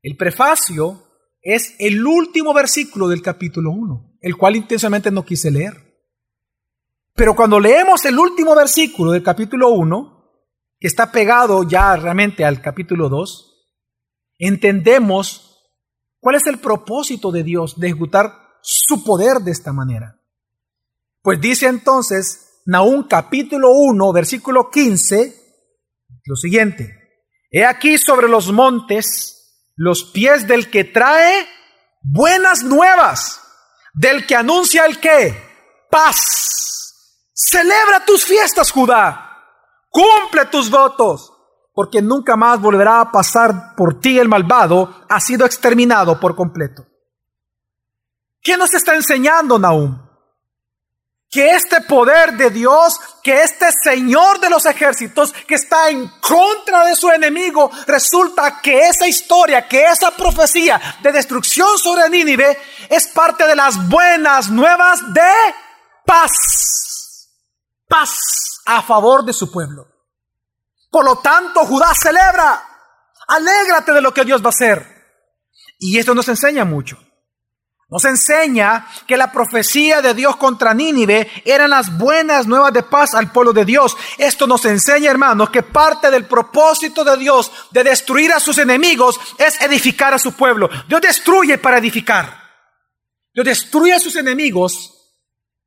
[0.01, 1.01] El prefacio
[1.41, 5.73] es el último versículo del capítulo 1, el cual intensamente no quise leer.
[7.13, 10.13] Pero cuando leemos el último versículo del capítulo 1,
[10.79, 13.53] que está pegado ya realmente al capítulo 2,
[14.39, 15.69] entendemos
[16.19, 20.19] cuál es el propósito de Dios de ejecutar su poder de esta manera.
[21.21, 25.35] Pues dice entonces Nahum capítulo 1, versículo 15,
[26.25, 27.03] lo siguiente.
[27.51, 29.33] He aquí sobre los montes
[29.75, 31.47] los pies del que trae
[32.01, 33.41] buenas nuevas,
[33.93, 35.35] del que anuncia el que
[35.89, 37.31] paz.
[37.33, 39.29] Celebra tus fiestas, Judá.
[39.89, 41.31] Cumple tus votos,
[41.73, 46.85] porque nunca más volverá a pasar por ti el malvado, ha sido exterminado por completo.
[48.41, 50.02] ¿Qué nos está enseñando Nahum?
[51.33, 56.85] Que este poder de Dios, que este Señor de los ejércitos que está en contra
[56.85, 62.55] de su enemigo, resulta que esa historia, que esa profecía de destrucción sobre Nínive
[62.87, 65.31] es parte de las buenas nuevas de
[66.05, 66.29] paz.
[67.89, 68.19] Paz
[68.67, 69.87] a favor de su pueblo.
[70.91, 72.63] Por lo tanto, Judá celebra,
[73.27, 74.85] alégrate de lo que Dios va a hacer.
[75.79, 76.99] Y esto nos enseña mucho.
[77.93, 83.13] Nos enseña que la profecía de Dios contra Nínive eran las buenas nuevas de paz
[83.13, 83.95] al pueblo de Dios.
[84.17, 89.19] Esto nos enseña, hermanos, que parte del propósito de Dios de destruir a sus enemigos
[89.37, 90.71] es edificar a su pueblo.
[90.87, 92.35] Dios destruye para edificar.
[93.31, 95.13] Dios destruye a sus enemigos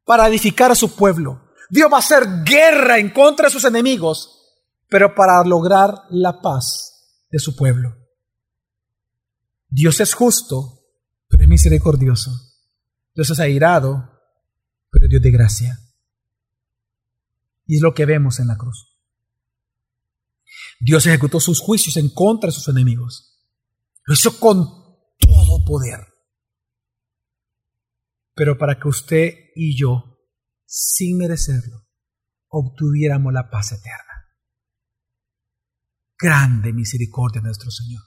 [0.05, 1.53] para edificar a su pueblo.
[1.71, 7.23] Dios va a hacer guerra en contra de sus enemigos, pero para lograr la paz
[7.31, 7.95] de su pueblo.
[9.69, 10.76] Dios es justo,
[11.29, 12.31] pero es misericordioso.
[13.15, 14.11] Dios es airado,
[14.91, 15.79] pero Dios de gracia.
[17.67, 18.97] Y es lo que vemos en la cruz.
[20.79, 23.43] Dios ejecutó sus juicios en contra de sus enemigos.
[24.05, 24.67] Lo hizo con
[25.19, 26.07] todo poder.
[28.35, 30.19] Pero para que usted y yo,
[30.67, 31.87] sin merecerlo,
[32.49, 34.29] obtuviéramos la paz eterna.
[36.19, 38.03] Grande misericordia de nuestro Señor.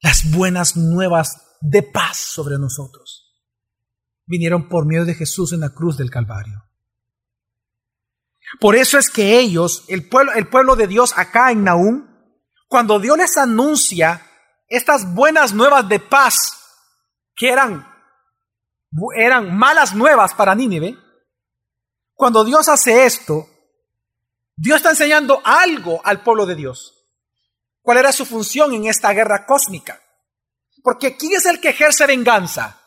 [0.00, 3.26] Las buenas nuevas de paz sobre nosotros
[4.26, 6.64] vinieron por medio de Jesús en la cruz del Calvario.
[8.60, 12.06] Por eso es que ellos, el pueblo, el pueblo de Dios acá en Nahum,
[12.68, 14.22] cuando Dios les anuncia
[14.68, 16.34] estas buenas nuevas de paz,
[17.34, 17.86] que eran,
[19.16, 20.96] eran malas nuevas para Nínive,
[22.14, 23.48] cuando Dios hace esto,
[24.56, 26.94] Dios está enseñando algo al pueblo de Dios.
[27.82, 30.00] ¿Cuál era su función en esta guerra cósmica?
[30.86, 32.80] Porque ¿quién es el que ejerce venganza?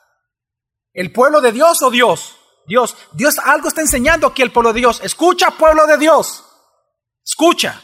[0.93, 2.37] ¿El pueblo de Dios o Dios?
[2.65, 5.01] Dios, Dios algo está enseñando aquí el pueblo de Dios.
[5.03, 6.45] Escucha, pueblo de Dios.
[7.25, 7.83] Escucha.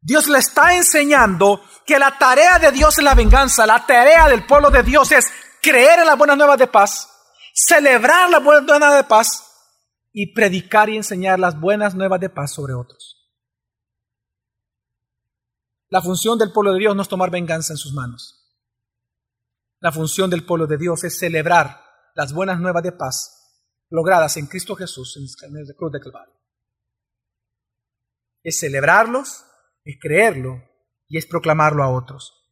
[0.00, 3.66] Dios le está enseñando que la tarea de Dios es la venganza.
[3.66, 5.24] La tarea del pueblo de Dios es
[5.60, 7.10] creer en las buenas nuevas de paz,
[7.52, 9.26] celebrar las buenas nuevas de paz
[10.12, 13.21] y predicar y enseñar las buenas nuevas de paz sobre otros.
[15.92, 18.50] La función del pueblo de Dios no es tomar venganza en sus manos.
[19.78, 21.84] La función del pueblo de Dios es celebrar
[22.14, 26.32] las buenas nuevas de paz logradas en Cristo Jesús en el cruz de Calvario.
[28.42, 29.44] Es celebrarlos,
[29.84, 30.62] es creerlo
[31.08, 32.42] y es proclamarlo a otros.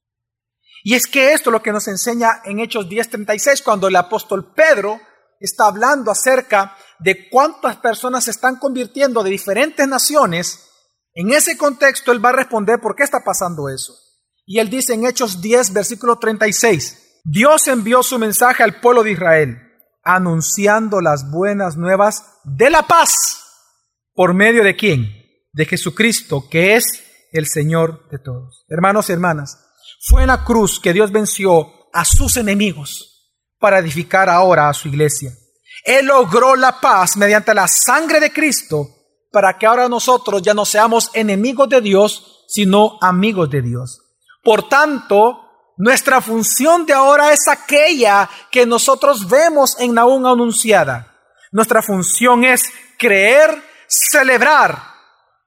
[0.84, 4.52] Y es que esto es lo que nos enseña en Hechos 10:36 cuando el apóstol
[4.52, 5.00] Pedro
[5.38, 10.69] está hablando acerca de cuántas personas se están convirtiendo de diferentes naciones.
[11.14, 13.94] En ese contexto él va a responder por qué está pasando eso.
[14.46, 19.12] Y él dice en Hechos 10, versículo 36, Dios envió su mensaje al pueblo de
[19.12, 19.58] Israel,
[20.02, 23.44] anunciando las buenas nuevas de la paz.
[24.14, 25.08] ¿Por medio de quién?
[25.52, 28.64] De Jesucristo, que es el Señor de todos.
[28.68, 29.58] Hermanos y hermanas,
[30.00, 33.10] fue en la cruz que Dios venció a sus enemigos
[33.58, 35.32] para edificar ahora a su iglesia.
[35.84, 38.88] Él logró la paz mediante la sangre de Cristo
[39.30, 44.02] para que ahora nosotros ya no seamos enemigos de Dios, sino amigos de Dios.
[44.42, 45.40] Por tanto,
[45.76, 51.16] nuestra función de ahora es aquella que nosotros vemos en Naúm anunciada.
[51.52, 53.50] Nuestra función es creer,
[53.88, 54.82] celebrar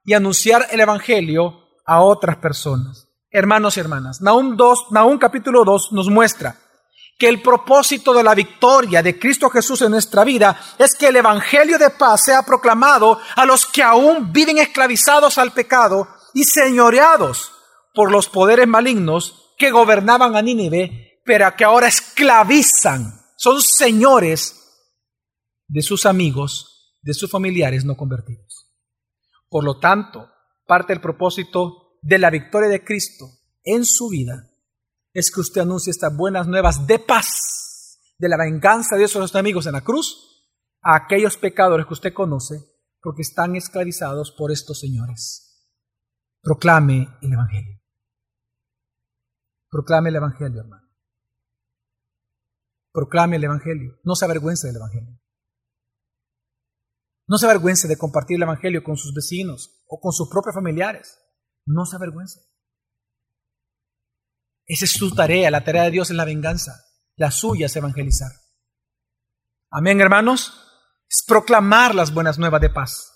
[0.05, 3.07] y anunciar el Evangelio a otras personas.
[3.29, 6.55] Hermanos y hermanas, Naúm 2, Naúm capítulo 2 nos muestra
[7.17, 11.15] que el propósito de la victoria de Cristo Jesús en nuestra vida es que el
[11.15, 17.51] Evangelio de paz sea proclamado a los que aún viven esclavizados al pecado y señoreados
[17.93, 24.59] por los poderes malignos que gobernaban a Nínive, pero que ahora esclavizan, son señores
[25.67, 28.71] de sus amigos, de sus familiares no convertidos.
[29.49, 30.29] Por lo tanto,
[30.65, 33.25] parte del propósito de la victoria de Cristo
[33.63, 34.49] en su vida
[35.13, 39.21] es que usted anuncie estas buenas nuevas de paz, de la venganza de Dios a
[39.21, 40.49] sus amigos en la cruz,
[40.81, 42.55] a aquellos pecadores que usted conoce,
[42.99, 45.69] porque están esclavizados por estos señores.
[46.41, 47.79] Proclame el Evangelio.
[49.69, 50.87] Proclame el Evangelio, hermano.
[52.91, 53.99] Proclame el Evangelio.
[54.03, 55.19] No se avergüence del Evangelio.
[57.27, 61.19] No se avergüence de compartir el Evangelio con sus vecinos o con sus propios familiares.
[61.65, 62.41] No se avergüence.
[64.65, 65.51] Esa es su tarea.
[65.51, 66.83] La tarea de Dios es la venganza.
[67.15, 68.31] La suya es evangelizar.
[69.69, 70.53] Amén, hermanos.
[71.09, 73.09] Es proclamar las buenas nuevas de paz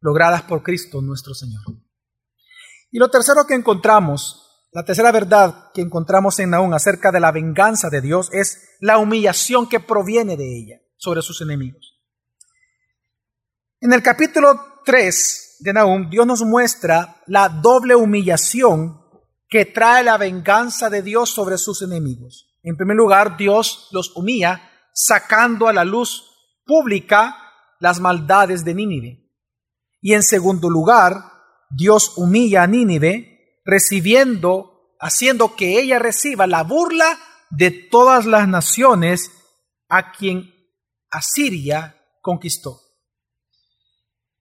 [0.00, 1.62] logradas por Cristo nuestro Señor.
[2.90, 7.30] Y lo tercero que encontramos la tercera verdad que encontramos en Naúm acerca de la
[7.30, 12.02] venganza de Dios es la humillación que proviene de ella sobre sus enemigos.
[13.80, 19.03] En el capítulo 3 de Naúm, Dios nos muestra la doble humillación
[19.48, 22.58] que trae la venganza de Dios sobre sus enemigos.
[22.62, 26.30] En primer lugar, Dios los humilla sacando a la luz
[26.64, 27.36] pública
[27.80, 29.30] las maldades de Nínive.
[30.00, 31.14] Y en segundo lugar,
[31.70, 37.18] Dios humilla a Nínive recibiendo, haciendo que ella reciba la burla
[37.50, 39.30] de todas las naciones
[39.88, 40.52] a quien
[41.10, 42.80] Asiria conquistó.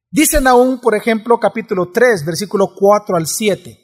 [0.09, 3.82] Dicen aún, por ejemplo, capítulo 3, versículo 4 al 7.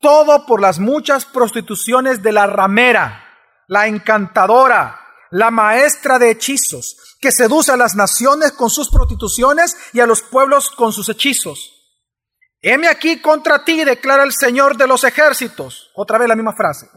[0.00, 3.24] Todo por las muchas prostituciones de la ramera,
[3.66, 10.00] la encantadora, la maestra de hechizos, que seduce a las naciones con sus prostituciones y
[10.00, 11.72] a los pueblos con sus hechizos.
[12.60, 15.90] Heme aquí contra ti, declara el Señor de los ejércitos.
[15.94, 16.88] Otra vez la misma frase.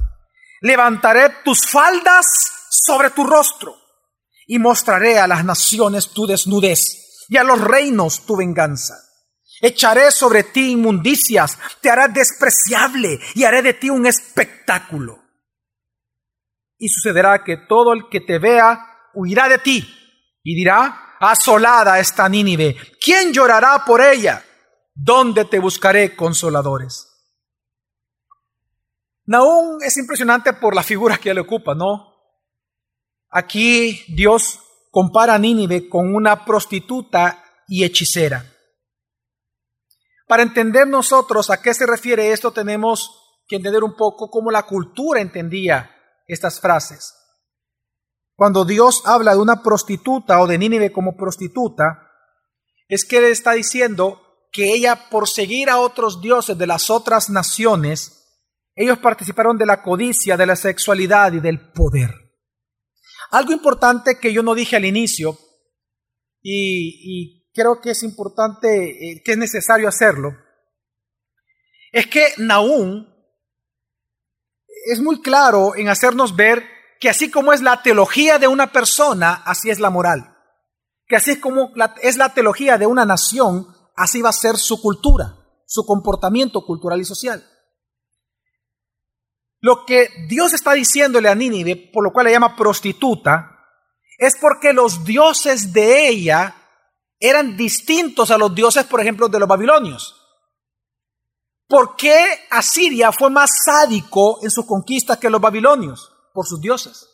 [0.61, 2.25] Levantaré tus faldas
[2.69, 3.75] sobre tu rostro
[4.47, 8.95] y mostraré a las naciones tu desnudez y a los reinos tu venganza.
[9.61, 15.19] Echaré sobre ti inmundicias, te haré despreciable y haré de ti un espectáculo.
[16.77, 18.79] Y sucederá que todo el que te vea
[19.13, 19.95] huirá de ti
[20.43, 24.43] y dirá, asolada está Nínive, ¿quién llorará por ella?
[24.95, 27.07] ¿Dónde te buscaré consoladores?
[29.25, 32.15] Naúm es impresionante por la figura que le ocupa, ¿no?
[33.29, 38.43] Aquí Dios compara a Nínive con una prostituta y hechicera.
[40.29, 44.67] Para entender nosotros a qué se refiere esto, tenemos que entender un poco cómo la
[44.67, 45.89] cultura entendía
[46.27, 47.15] estas frases.
[48.35, 52.11] Cuando Dios habla de una prostituta o de Nínive como prostituta,
[52.87, 54.21] es que Él está diciendo
[54.51, 58.43] que ella, por seguir a otros dioses de las otras naciones,
[58.75, 62.13] ellos participaron de la codicia, de la sexualidad y del poder.
[63.31, 65.39] Algo importante que yo no dije al inicio,
[66.43, 70.33] y, creo que es importante, eh, que es necesario hacerlo,
[71.91, 73.05] es que Naúm
[74.85, 76.63] es muy claro en hacernos ver
[77.01, 80.37] que así como es la teología de una persona, así es la moral.
[81.05, 84.81] Que así es como es la teología de una nación, así va a ser su
[84.81, 85.35] cultura,
[85.65, 87.43] su comportamiento cultural y social.
[89.59, 93.65] Lo que Dios está diciéndole a Nínive, por lo cual le llama prostituta,
[94.17, 96.55] es porque los dioses de ella
[97.19, 100.15] eran distintos a los dioses, por ejemplo, de los babilonios.
[101.67, 106.11] ¿Por qué Asiria fue más sádico en sus conquistas que los babilonios?
[106.33, 107.07] Por sus dioses.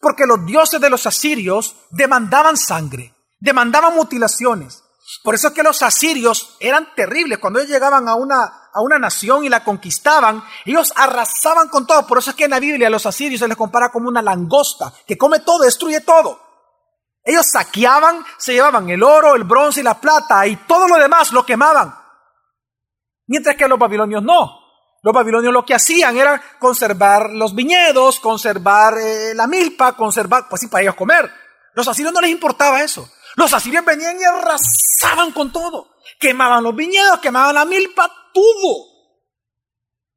[0.00, 4.82] Porque los dioses de los asirios demandaban sangre, demandaban mutilaciones,
[5.22, 7.38] por eso es que los asirios eran terribles.
[7.38, 12.06] Cuando ellos llegaban a una, a una nación y la conquistaban, ellos arrasaban con todo.
[12.06, 14.20] Por eso es que en la Biblia a los asirios se les compara como una
[14.20, 16.38] langosta que come todo, destruye todo.
[17.28, 21.30] Ellos saqueaban, se llevaban el oro, el bronce y la plata y todo lo demás
[21.30, 21.94] lo quemaban.
[23.26, 24.58] Mientras que los babilonios no.
[25.02, 30.62] Los babilonios lo que hacían era conservar los viñedos, conservar eh, la milpa, conservar, pues
[30.62, 31.30] sí, para ellos comer.
[31.74, 33.06] Los asirios no les importaba eso.
[33.36, 35.96] Los asirios venían y arrasaban con todo.
[36.18, 38.86] Quemaban los viñedos, quemaban la milpa, todo.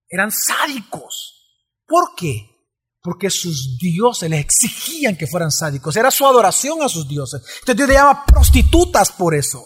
[0.07, 1.59] Eran sádicos.
[1.85, 2.50] ¿Por qué?
[3.01, 5.95] Porque sus dioses les exigían que fueran sádicos.
[5.95, 7.41] Era su adoración a sus dioses.
[7.59, 9.65] Entonces Dios le llama prostitutas por eso.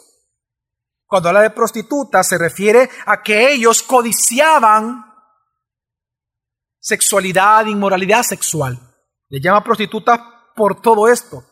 [1.05, 5.03] Cuando habla de prostitutas se refiere a que ellos codiciaban
[6.79, 8.79] sexualidad, inmoralidad sexual.
[9.29, 10.19] Le llama prostitutas
[10.55, 11.43] por todo esto.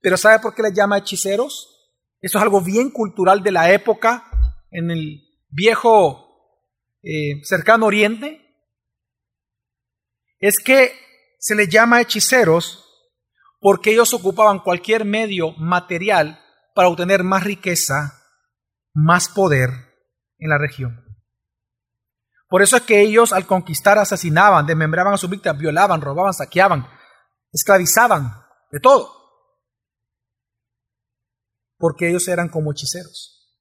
[0.00, 1.74] Pero ¿sabe por qué les llama hechiceros?
[2.20, 4.24] Eso es algo bien cultural de la época
[4.70, 6.28] en el viejo
[7.02, 8.40] eh, cercano oriente.
[10.38, 10.92] Es que
[11.38, 12.84] se les llama hechiceros
[13.60, 16.40] porque ellos ocupaban cualquier medio material
[16.74, 18.22] para obtener más riqueza,
[18.94, 19.70] más poder
[20.38, 21.04] en la región.
[22.48, 26.86] Por eso es que ellos al conquistar asesinaban, desmembraban a sus víctimas, violaban, robaban, saqueaban,
[27.52, 28.32] esclavizaban,
[28.70, 29.18] de todo
[31.78, 33.56] porque ellos eran como hechiceros.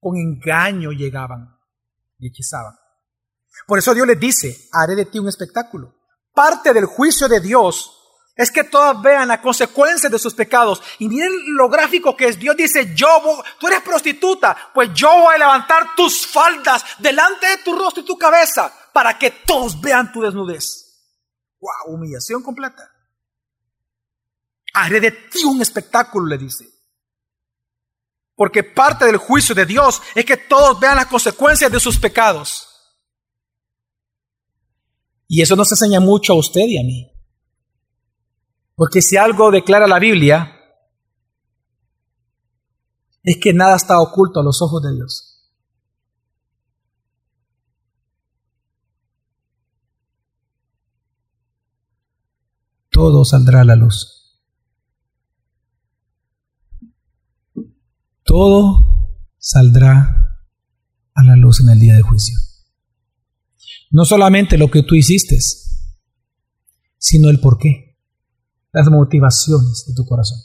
[0.00, 1.58] Con engaño llegaban
[2.18, 2.74] y hechizaban.
[3.66, 5.94] Por eso Dios les dice, haré de ti un espectáculo.
[6.36, 7.98] Parte del juicio de Dios
[8.36, 10.82] es que todas vean las consecuencias de sus pecados.
[10.98, 12.38] Y miren lo gráfico que es.
[12.38, 17.56] Dios dice, yo, tú eres prostituta, pues yo voy a levantar tus faldas delante de
[17.64, 21.08] tu rostro y tu cabeza para que todos vean tu desnudez.
[21.58, 21.94] ¡Wow!
[21.94, 22.86] Humillación completa.
[24.74, 26.68] Haré de ti un espectáculo, le dice.
[28.34, 32.75] Porque parte del juicio de Dios es que todos vean las consecuencias de sus pecados.
[35.28, 37.10] Y eso nos enseña mucho a usted y a mí.
[38.74, 40.52] Porque si algo declara la Biblia,
[43.22, 45.32] es que nada está oculto a los ojos de Dios.
[52.90, 54.16] Todo saldrá a la luz.
[58.26, 60.42] todo saldrá
[61.14, 62.36] a la luz en el día de juicio.
[63.90, 65.38] No solamente lo que tú hiciste,
[66.98, 67.96] sino el por qué,
[68.72, 70.38] las motivaciones de tu corazón.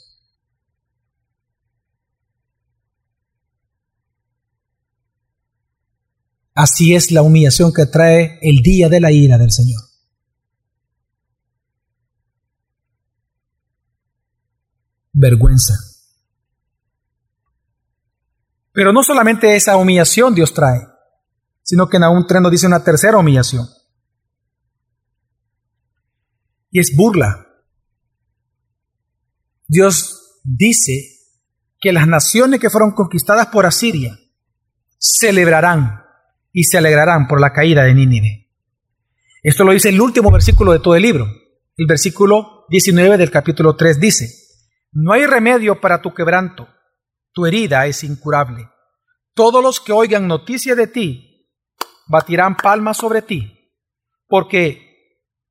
[6.54, 9.82] Así es la humillación que trae el día de la ira del Señor.
[15.12, 15.74] vergüenza.
[18.72, 20.80] Pero no solamente esa humillación Dios trae,
[21.72, 23.66] sino que en un tren nos dice una tercera humillación.
[26.70, 27.46] Y es burla.
[29.66, 31.16] Dios dice
[31.80, 34.18] que las naciones que fueron conquistadas por Asiria
[34.98, 36.02] celebrarán
[36.52, 38.50] y se alegrarán por la caída de Nínive.
[39.42, 41.24] Esto lo dice el último versículo de todo el libro.
[41.78, 44.28] El versículo 19 del capítulo 3 dice,
[44.92, 46.68] No hay remedio para tu quebranto,
[47.32, 48.68] tu herida es incurable.
[49.32, 51.31] Todos los que oigan noticia de ti
[52.06, 53.52] batirán palmas sobre ti,
[54.28, 54.92] porque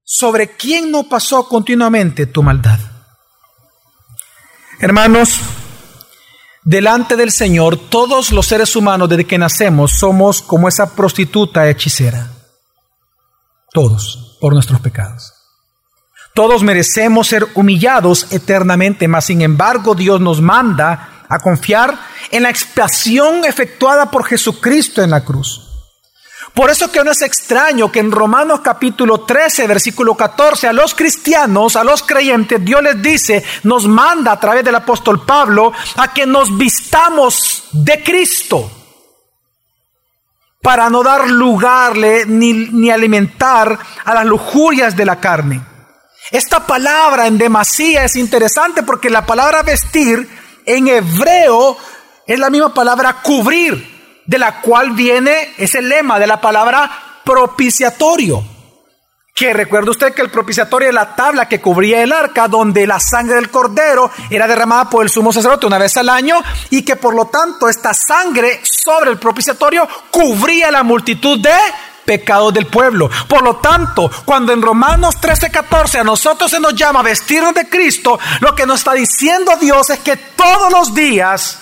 [0.04, 2.80] sobre quién no pasó continuamente tu maldad.
[4.80, 5.40] Hermanos,
[6.64, 12.32] delante del Señor, todos los seres humanos desde que nacemos somos como esa prostituta hechicera.
[13.72, 15.34] Todos, por nuestros pecados.
[16.34, 21.98] Todos merecemos ser humillados eternamente, mas sin embargo Dios nos manda a confiar
[22.32, 25.71] en la expiación efectuada por Jesucristo en la cruz.
[26.54, 30.94] Por eso que no es extraño que en Romanos capítulo 13, versículo 14, a los
[30.94, 36.14] cristianos, a los creyentes, Dios les dice, nos manda a través del apóstol Pablo a
[36.14, 38.70] que nos vistamos de Cristo
[40.62, 41.96] para no dar lugar
[42.28, 45.66] ni, ni alimentar a las lujurias de la carne.
[46.32, 50.30] Esta palabra en demasía es interesante porque la palabra vestir
[50.66, 51.78] en hebreo
[52.28, 56.90] es la misma palabra cubrir, de la cual viene ese lema de la palabra
[57.24, 58.44] propiciatorio.
[59.34, 63.00] Que recuerda usted que el propiciatorio es la tabla que cubría el arca, donde la
[63.00, 66.98] sangre del cordero era derramada por el sumo sacerdote una vez al año, y que
[66.98, 71.56] por lo tanto esta sangre sobre el propiciatorio cubría la multitud de
[72.06, 73.10] pecados del pueblo.
[73.28, 78.20] Por lo tanto, cuando en Romanos 13:14 a nosotros se nos llama vestirnos de Cristo,
[78.42, 81.60] lo que nos está diciendo Dios es que todos los días,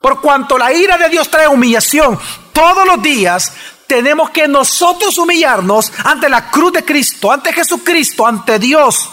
[0.00, 2.18] por cuanto la ira de Dios trae humillación,
[2.52, 3.52] todos los días
[3.86, 9.08] tenemos que nosotros humillarnos ante la cruz de Cristo, ante Jesucristo, ante Dios,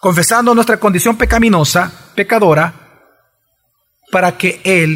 [0.00, 2.74] confesando nuestra condición pecaminosa, pecadora,
[4.10, 4.90] para que Él,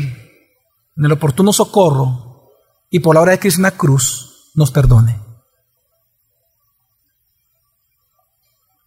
[0.97, 2.53] en el oportuno socorro
[2.91, 5.21] y por la hora de Cristo en la cruz, nos perdone.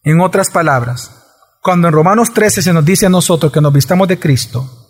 [0.03, 1.11] En otras palabras,
[1.61, 4.84] cuando en Romanos 13 se nos dice a nosotros que nos vistamos de Cristo,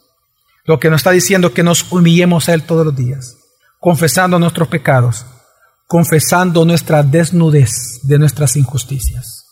[0.66, 3.38] lo que nos está diciendo es que nos humillemos a Él todos los días,
[3.80, 5.26] confesando nuestros pecados,
[5.88, 9.45] confesando nuestra desnudez de nuestras injusticias.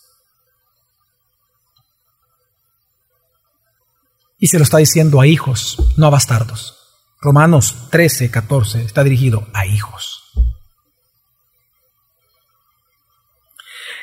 [4.40, 6.76] Y se lo está diciendo a hijos, no a bastardos.
[7.22, 10.24] Romanos 13, 14 está dirigido a hijos.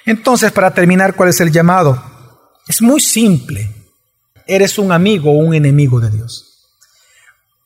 [0.07, 2.03] Entonces, para terminar, ¿cuál es el llamado?
[2.67, 3.75] Es muy simple.
[4.47, 6.50] ¿Eres un amigo o un enemigo de Dios?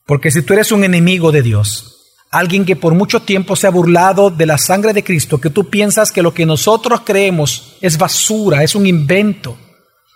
[0.05, 1.95] Porque si tú eres un enemigo de Dios,
[2.31, 5.69] alguien que por mucho tiempo se ha burlado de la sangre de Cristo, que tú
[5.69, 9.57] piensas que lo que nosotros creemos es basura, es un invento,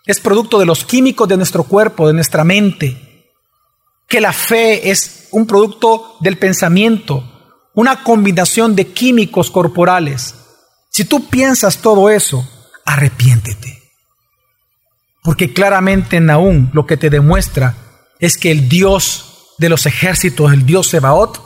[0.06, 3.32] es producto de los químicos de nuestro cuerpo, de nuestra mente,
[4.08, 7.24] que la fe es un producto del pensamiento,
[7.74, 10.36] una combinación de químicos corporales,
[10.90, 12.48] si tú piensas todo eso,
[12.86, 13.82] arrepiéntete.
[15.24, 17.76] Porque claramente Naúm lo que te demuestra
[18.20, 19.29] es que el Dios
[19.60, 21.42] de los ejércitos, el Dios Sebaot,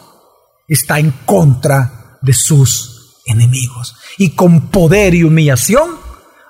[0.67, 3.95] está en contra de sus enemigos.
[4.17, 5.97] Y con poder y humillación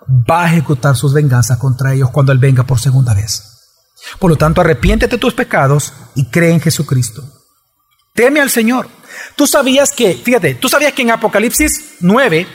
[0.07, 3.49] va a ejecutar sus venganzas contra ellos cuando Él venga por segunda vez.
[4.19, 7.23] Por lo tanto, arrepiéntete de tus pecados y cree en Jesucristo.
[8.13, 8.87] Teme al Señor.
[9.35, 12.45] Tú sabías que, fíjate, tú sabías que en Apocalipsis 9,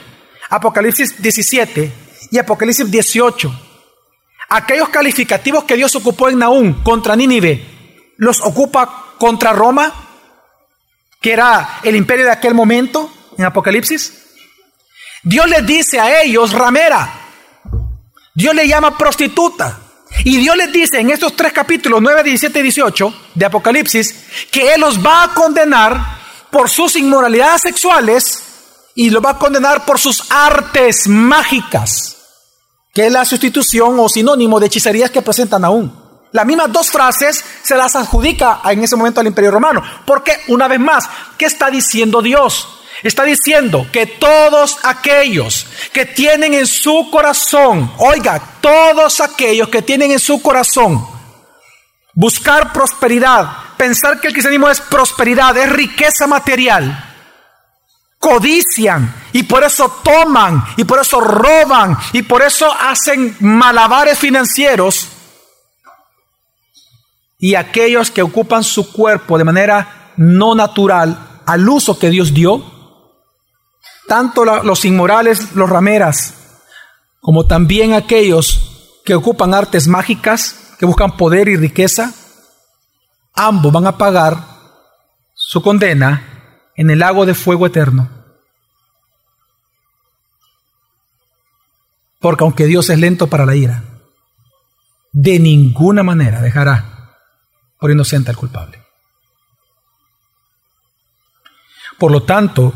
[0.49, 1.91] Apocalipsis 17
[2.31, 3.59] y Apocalipsis 18.
[4.49, 7.78] Aquellos calificativos que Dios ocupó en Naúm contra Nínive,
[8.19, 9.93] los ocupa contra Roma,
[11.21, 14.13] que era el imperio de aquel momento en Apocalipsis.
[15.23, 17.11] Dios les dice a ellos ramera.
[18.35, 19.79] Dios le llama prostituta.
[20.25, 24.73] Y Dios les dice en estos tres capítulos 9, 17 y 18 de Apocalipsis que
[24.73, 26.19] Él los va a condenar
[26.51, 28.43] por sus inmoralidades sexuales
[28.95, 32.17] y lo va a condenar por sus artes mágicas,
[32.93, 35.98] que es la sustitución o sinónimo de hechicerías que presentan aún.
[36.31, 39.81] Las mismas dos frases se las adjudica en ese momento al imperio romano.
[40.05, 42.79] Porque, una vez más, ¿qué está diciendo Dios?
[43.01, 50.11] Está diciendo que todos aquellos que tienen en su corazón, oiga, todos aquellos que tienen
[50.11, 51.07] en su corazón
[52.13, 57.05] buscar prosperidad, pensar que el cristianismo es prosperidad, es riqueza material,
[58.19, 65.07] codician y por eso toman y por eso roban y por eso hacen malabares financieros,
[67.39, 72.63] y aquellos que ocupan su cuerpo de manera no natural al uso que Dios dio,
[74.07, 76.33] tanto los inmorales, los rameras,
[77.21, 82.13] como también aquellos que ocupan artes mágicas, que buscan poder y riqueza,
[83.33, 84.37] ambos van a pagar
[85.33, 88.09] su condena en el lago de fuego eterno.
[92.19, 93.83] Porque aunque Dios es lento para la ira,
[95.13, 96.98] de ninguna manera dejará
[97.79, 98.81] por inocente al culpable.
[101.97, 102.73] Por lo tanto,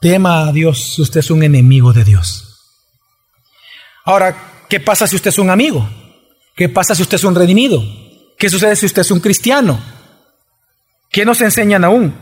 [0.00, 2.44] tema a Dios si usted es un enemigo de Dios.
[4.04, 5.88] Ahora, ¿qué pasa si usted es un amigo?
[6.56, 7.82] ¿Qué pasa si usted es un redimido?
[8.38, 9.80] ¿Qué sucede si usted es un cristiano?
[11.10, 12.14] ¿Qué nos enseñan aún?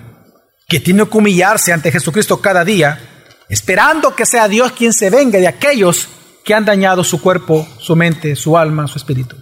[0.68, 3.01] Que tiene que humillarse ante Jesucristo cada día,
[3.49, 6.09] esperando que sea Dios quien se venga de aquellos
[6.45, 9.37] que han dañado su cuerpo, su mente, su alma, su espíritu.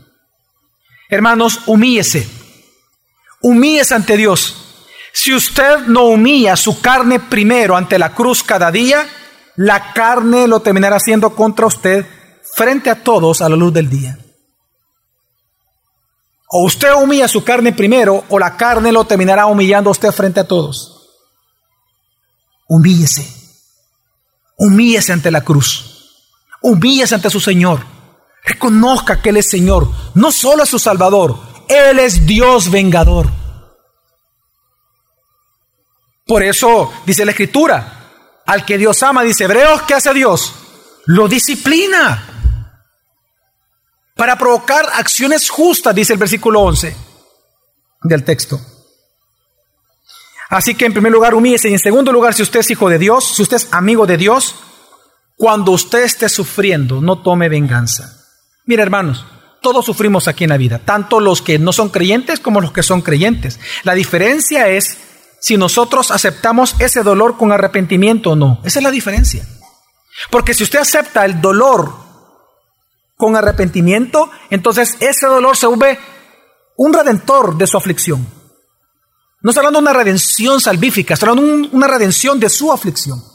[1.09, 2.44] Hermanos, humíese.
[3.45, 4.57] Humíese ante Dios.
[5.13, 9.07] Si usted no humilla su carne primero ante la cruz cada día,
[9.57, 12.07] la carne lo terminará haciendo contra usted
[12.57, 14.19] frente a todos a la luz del día.
[16.49, 20.41] O usted humilla su carne primero, o la carne lo terminará humillando a usted frente
[20.41, 21.11] a todos.
[22.67, 23.31] Humíllese.
[24.57, 26.15] Humíllese ante la cruz.
[26.63, 27.85] Humíllese ante su Señor.
[28.43, 29.91] Reconozca que Él es Señor.
[30.15, 33.29] No solo es su Salvador, Él es Dios vengador.
[36.27, 40.55] Por eso dice la Escritura, al que Dios ama, dice Hebreos, ¿qué hace Dios?
[41.07, 42.31] Lo disciplina
[44.15, 46.97] para provocar acciones justas, dice el versículo 11
[48.03, 48.61] del texto.
[50.51, 52.99] Así que en primer lugar humíllese y en segundo lugar, si usted es hijo de
[52.99, 54.55] Dios, si usted es amigo de Dios,
[55.37, 58.25] cuando usted esté sufriendo, no tome venganza.
[58.67, 59.27] Mira, hermanos,
[59.65, 62.83] todos sufrimos aquí en la vida, tanto los que no son creyentes como los que
[62.83, 63.59] son creyentes.
[63.83, 64.99] La diferencia es
[65.41, 68.61] si nosotros aceptamos ese dolor con arrepentimiento o no.
[68.63, 69.45] Esa es la diferencia.
[70.31, 71.95] Porque si usted acepta el dolor
[73.17, 75.99] con arrepentimiento, entonces ese dolor se vuelve
[76.77, 78.27] un redentor de su aflicción.
[79.41, 83.34] No está hablando de una redención salvífica, está hablando de una redención de su aflicción.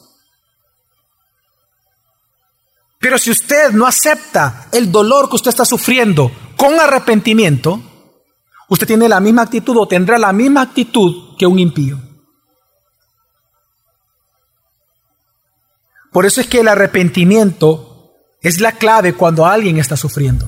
[3.00, 7.82] Pero si usted no acepta el dolor que usted está sufriendo con arrepentimiento,
[8.68, 11.97] usted tiene la misma actitud o tendrá la misma actitud que un impío.
[16.12, 20.47] Por eso es que el arrepentimiento es la clave cuando alguien está sufriendo.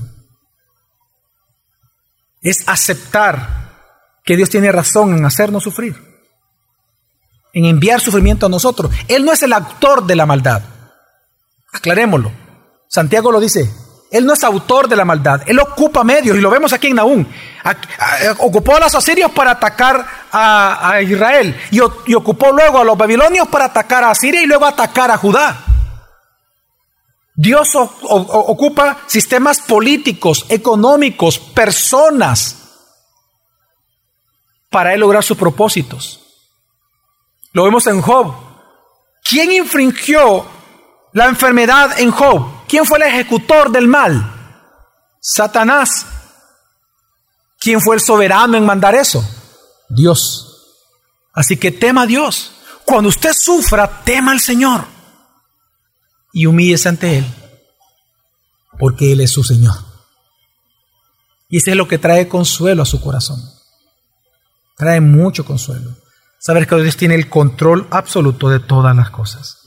[2.42, 5.96] Es aceptar que Dios tiene razón en hacernos sufrir,
[7.54, 8.92] en enviar sufrimiento a nosotros.
[9.08, 10.64] Él no es el autor de la maldad.
[11.72, 12.41] Aclarémoslo.
[12.92, 13.74] Santiago lo dice.
[14.12, 15.44] Él no es autor de la maldad.
[15.46, 17.26] Él ocupa medios, y lo vemos aquí en Naúm.
[18.40, 21.58] Ocupó a los asirios para atacar a, Israel.
[21.72, 21.80] Y,
[22.14, 25.66] ocupó luego a los babilonios para atacar a Siria y luego atacar a Judá.
[27.34, 32.58] Dios ocupa sistemas políticos, económicos, personas,
[34.70, 36.20] para él lograr sus propósitos.
[37.54, 38.34] Lo vemos en Job.
[39.24, 40.46] ¿Quién infringió
[41.14, 42.61] la enfermedad en Job.
[42.72, 44.34] ¿Quién fue el ejecutor del mal?
[45.20, 46.06] Satanás.
[47.60, 49.22] ¿Quién fue el soberano en mandar eso?
[49.90, 50.78] Dios.
[51.34, 52.54] Así que tema a Dios.
[52.86, 54.86] Cuando usted sufra, tema al Señor.
[56.32, 57.26] Y humíllese ante Él.
[58.80, 59.76] Porque Él es su Señor.
[61.50, 63.38] Y eso es lo que trae consuelo a su corazón.
[64.78, 65.98] Trae mucho consuelo.
[66.40, 69.58] Saber que Dios tiene el control absoluto de todas las cosas.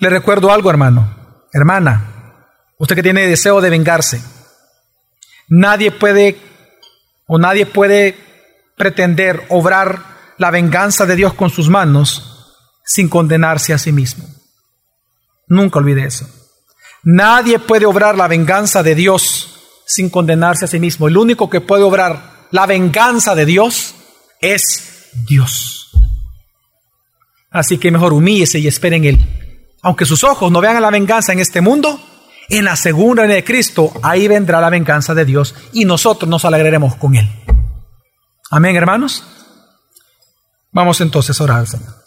[0.00, 1.23] Le recuerdo algo, hermano,
[1.54, 2.42] hermana,
[2.78, 4.20] usted que tiene deseo de vengarse.
[5.48, 6.36] Nadie puede
[7.26, 8.16] o nadie puede
[8.76, 14.26] pretender obrar la venganza de Dios con sus manos sin condenarse a sí mismo.
[15.46, 16.28] Nunca olvide eso.
[17.04, 21.06] Nadie puede obrar la venganza de Dios sin condenarse a sí mismo.
[21.06, 23.94] El único que puede obrar la venganza de Dios
[24.40, 25.92] es Dios.
[27.50, 29.43] Así que mejor humíllese y espere en Él
[29.84, 32.00] aunque sus ojos no vean la venganza en este mundo,
[32.48, 36.46] en la segunda venida de Cristo, ahí vendrá la venganza de Dios y nosotros nos
[36.46, 37.30] alegraremos con Él.
[38.50, 39.22] Amén, hermanos.
[40.72, 42.03] Vamos entonces a orar al Señor.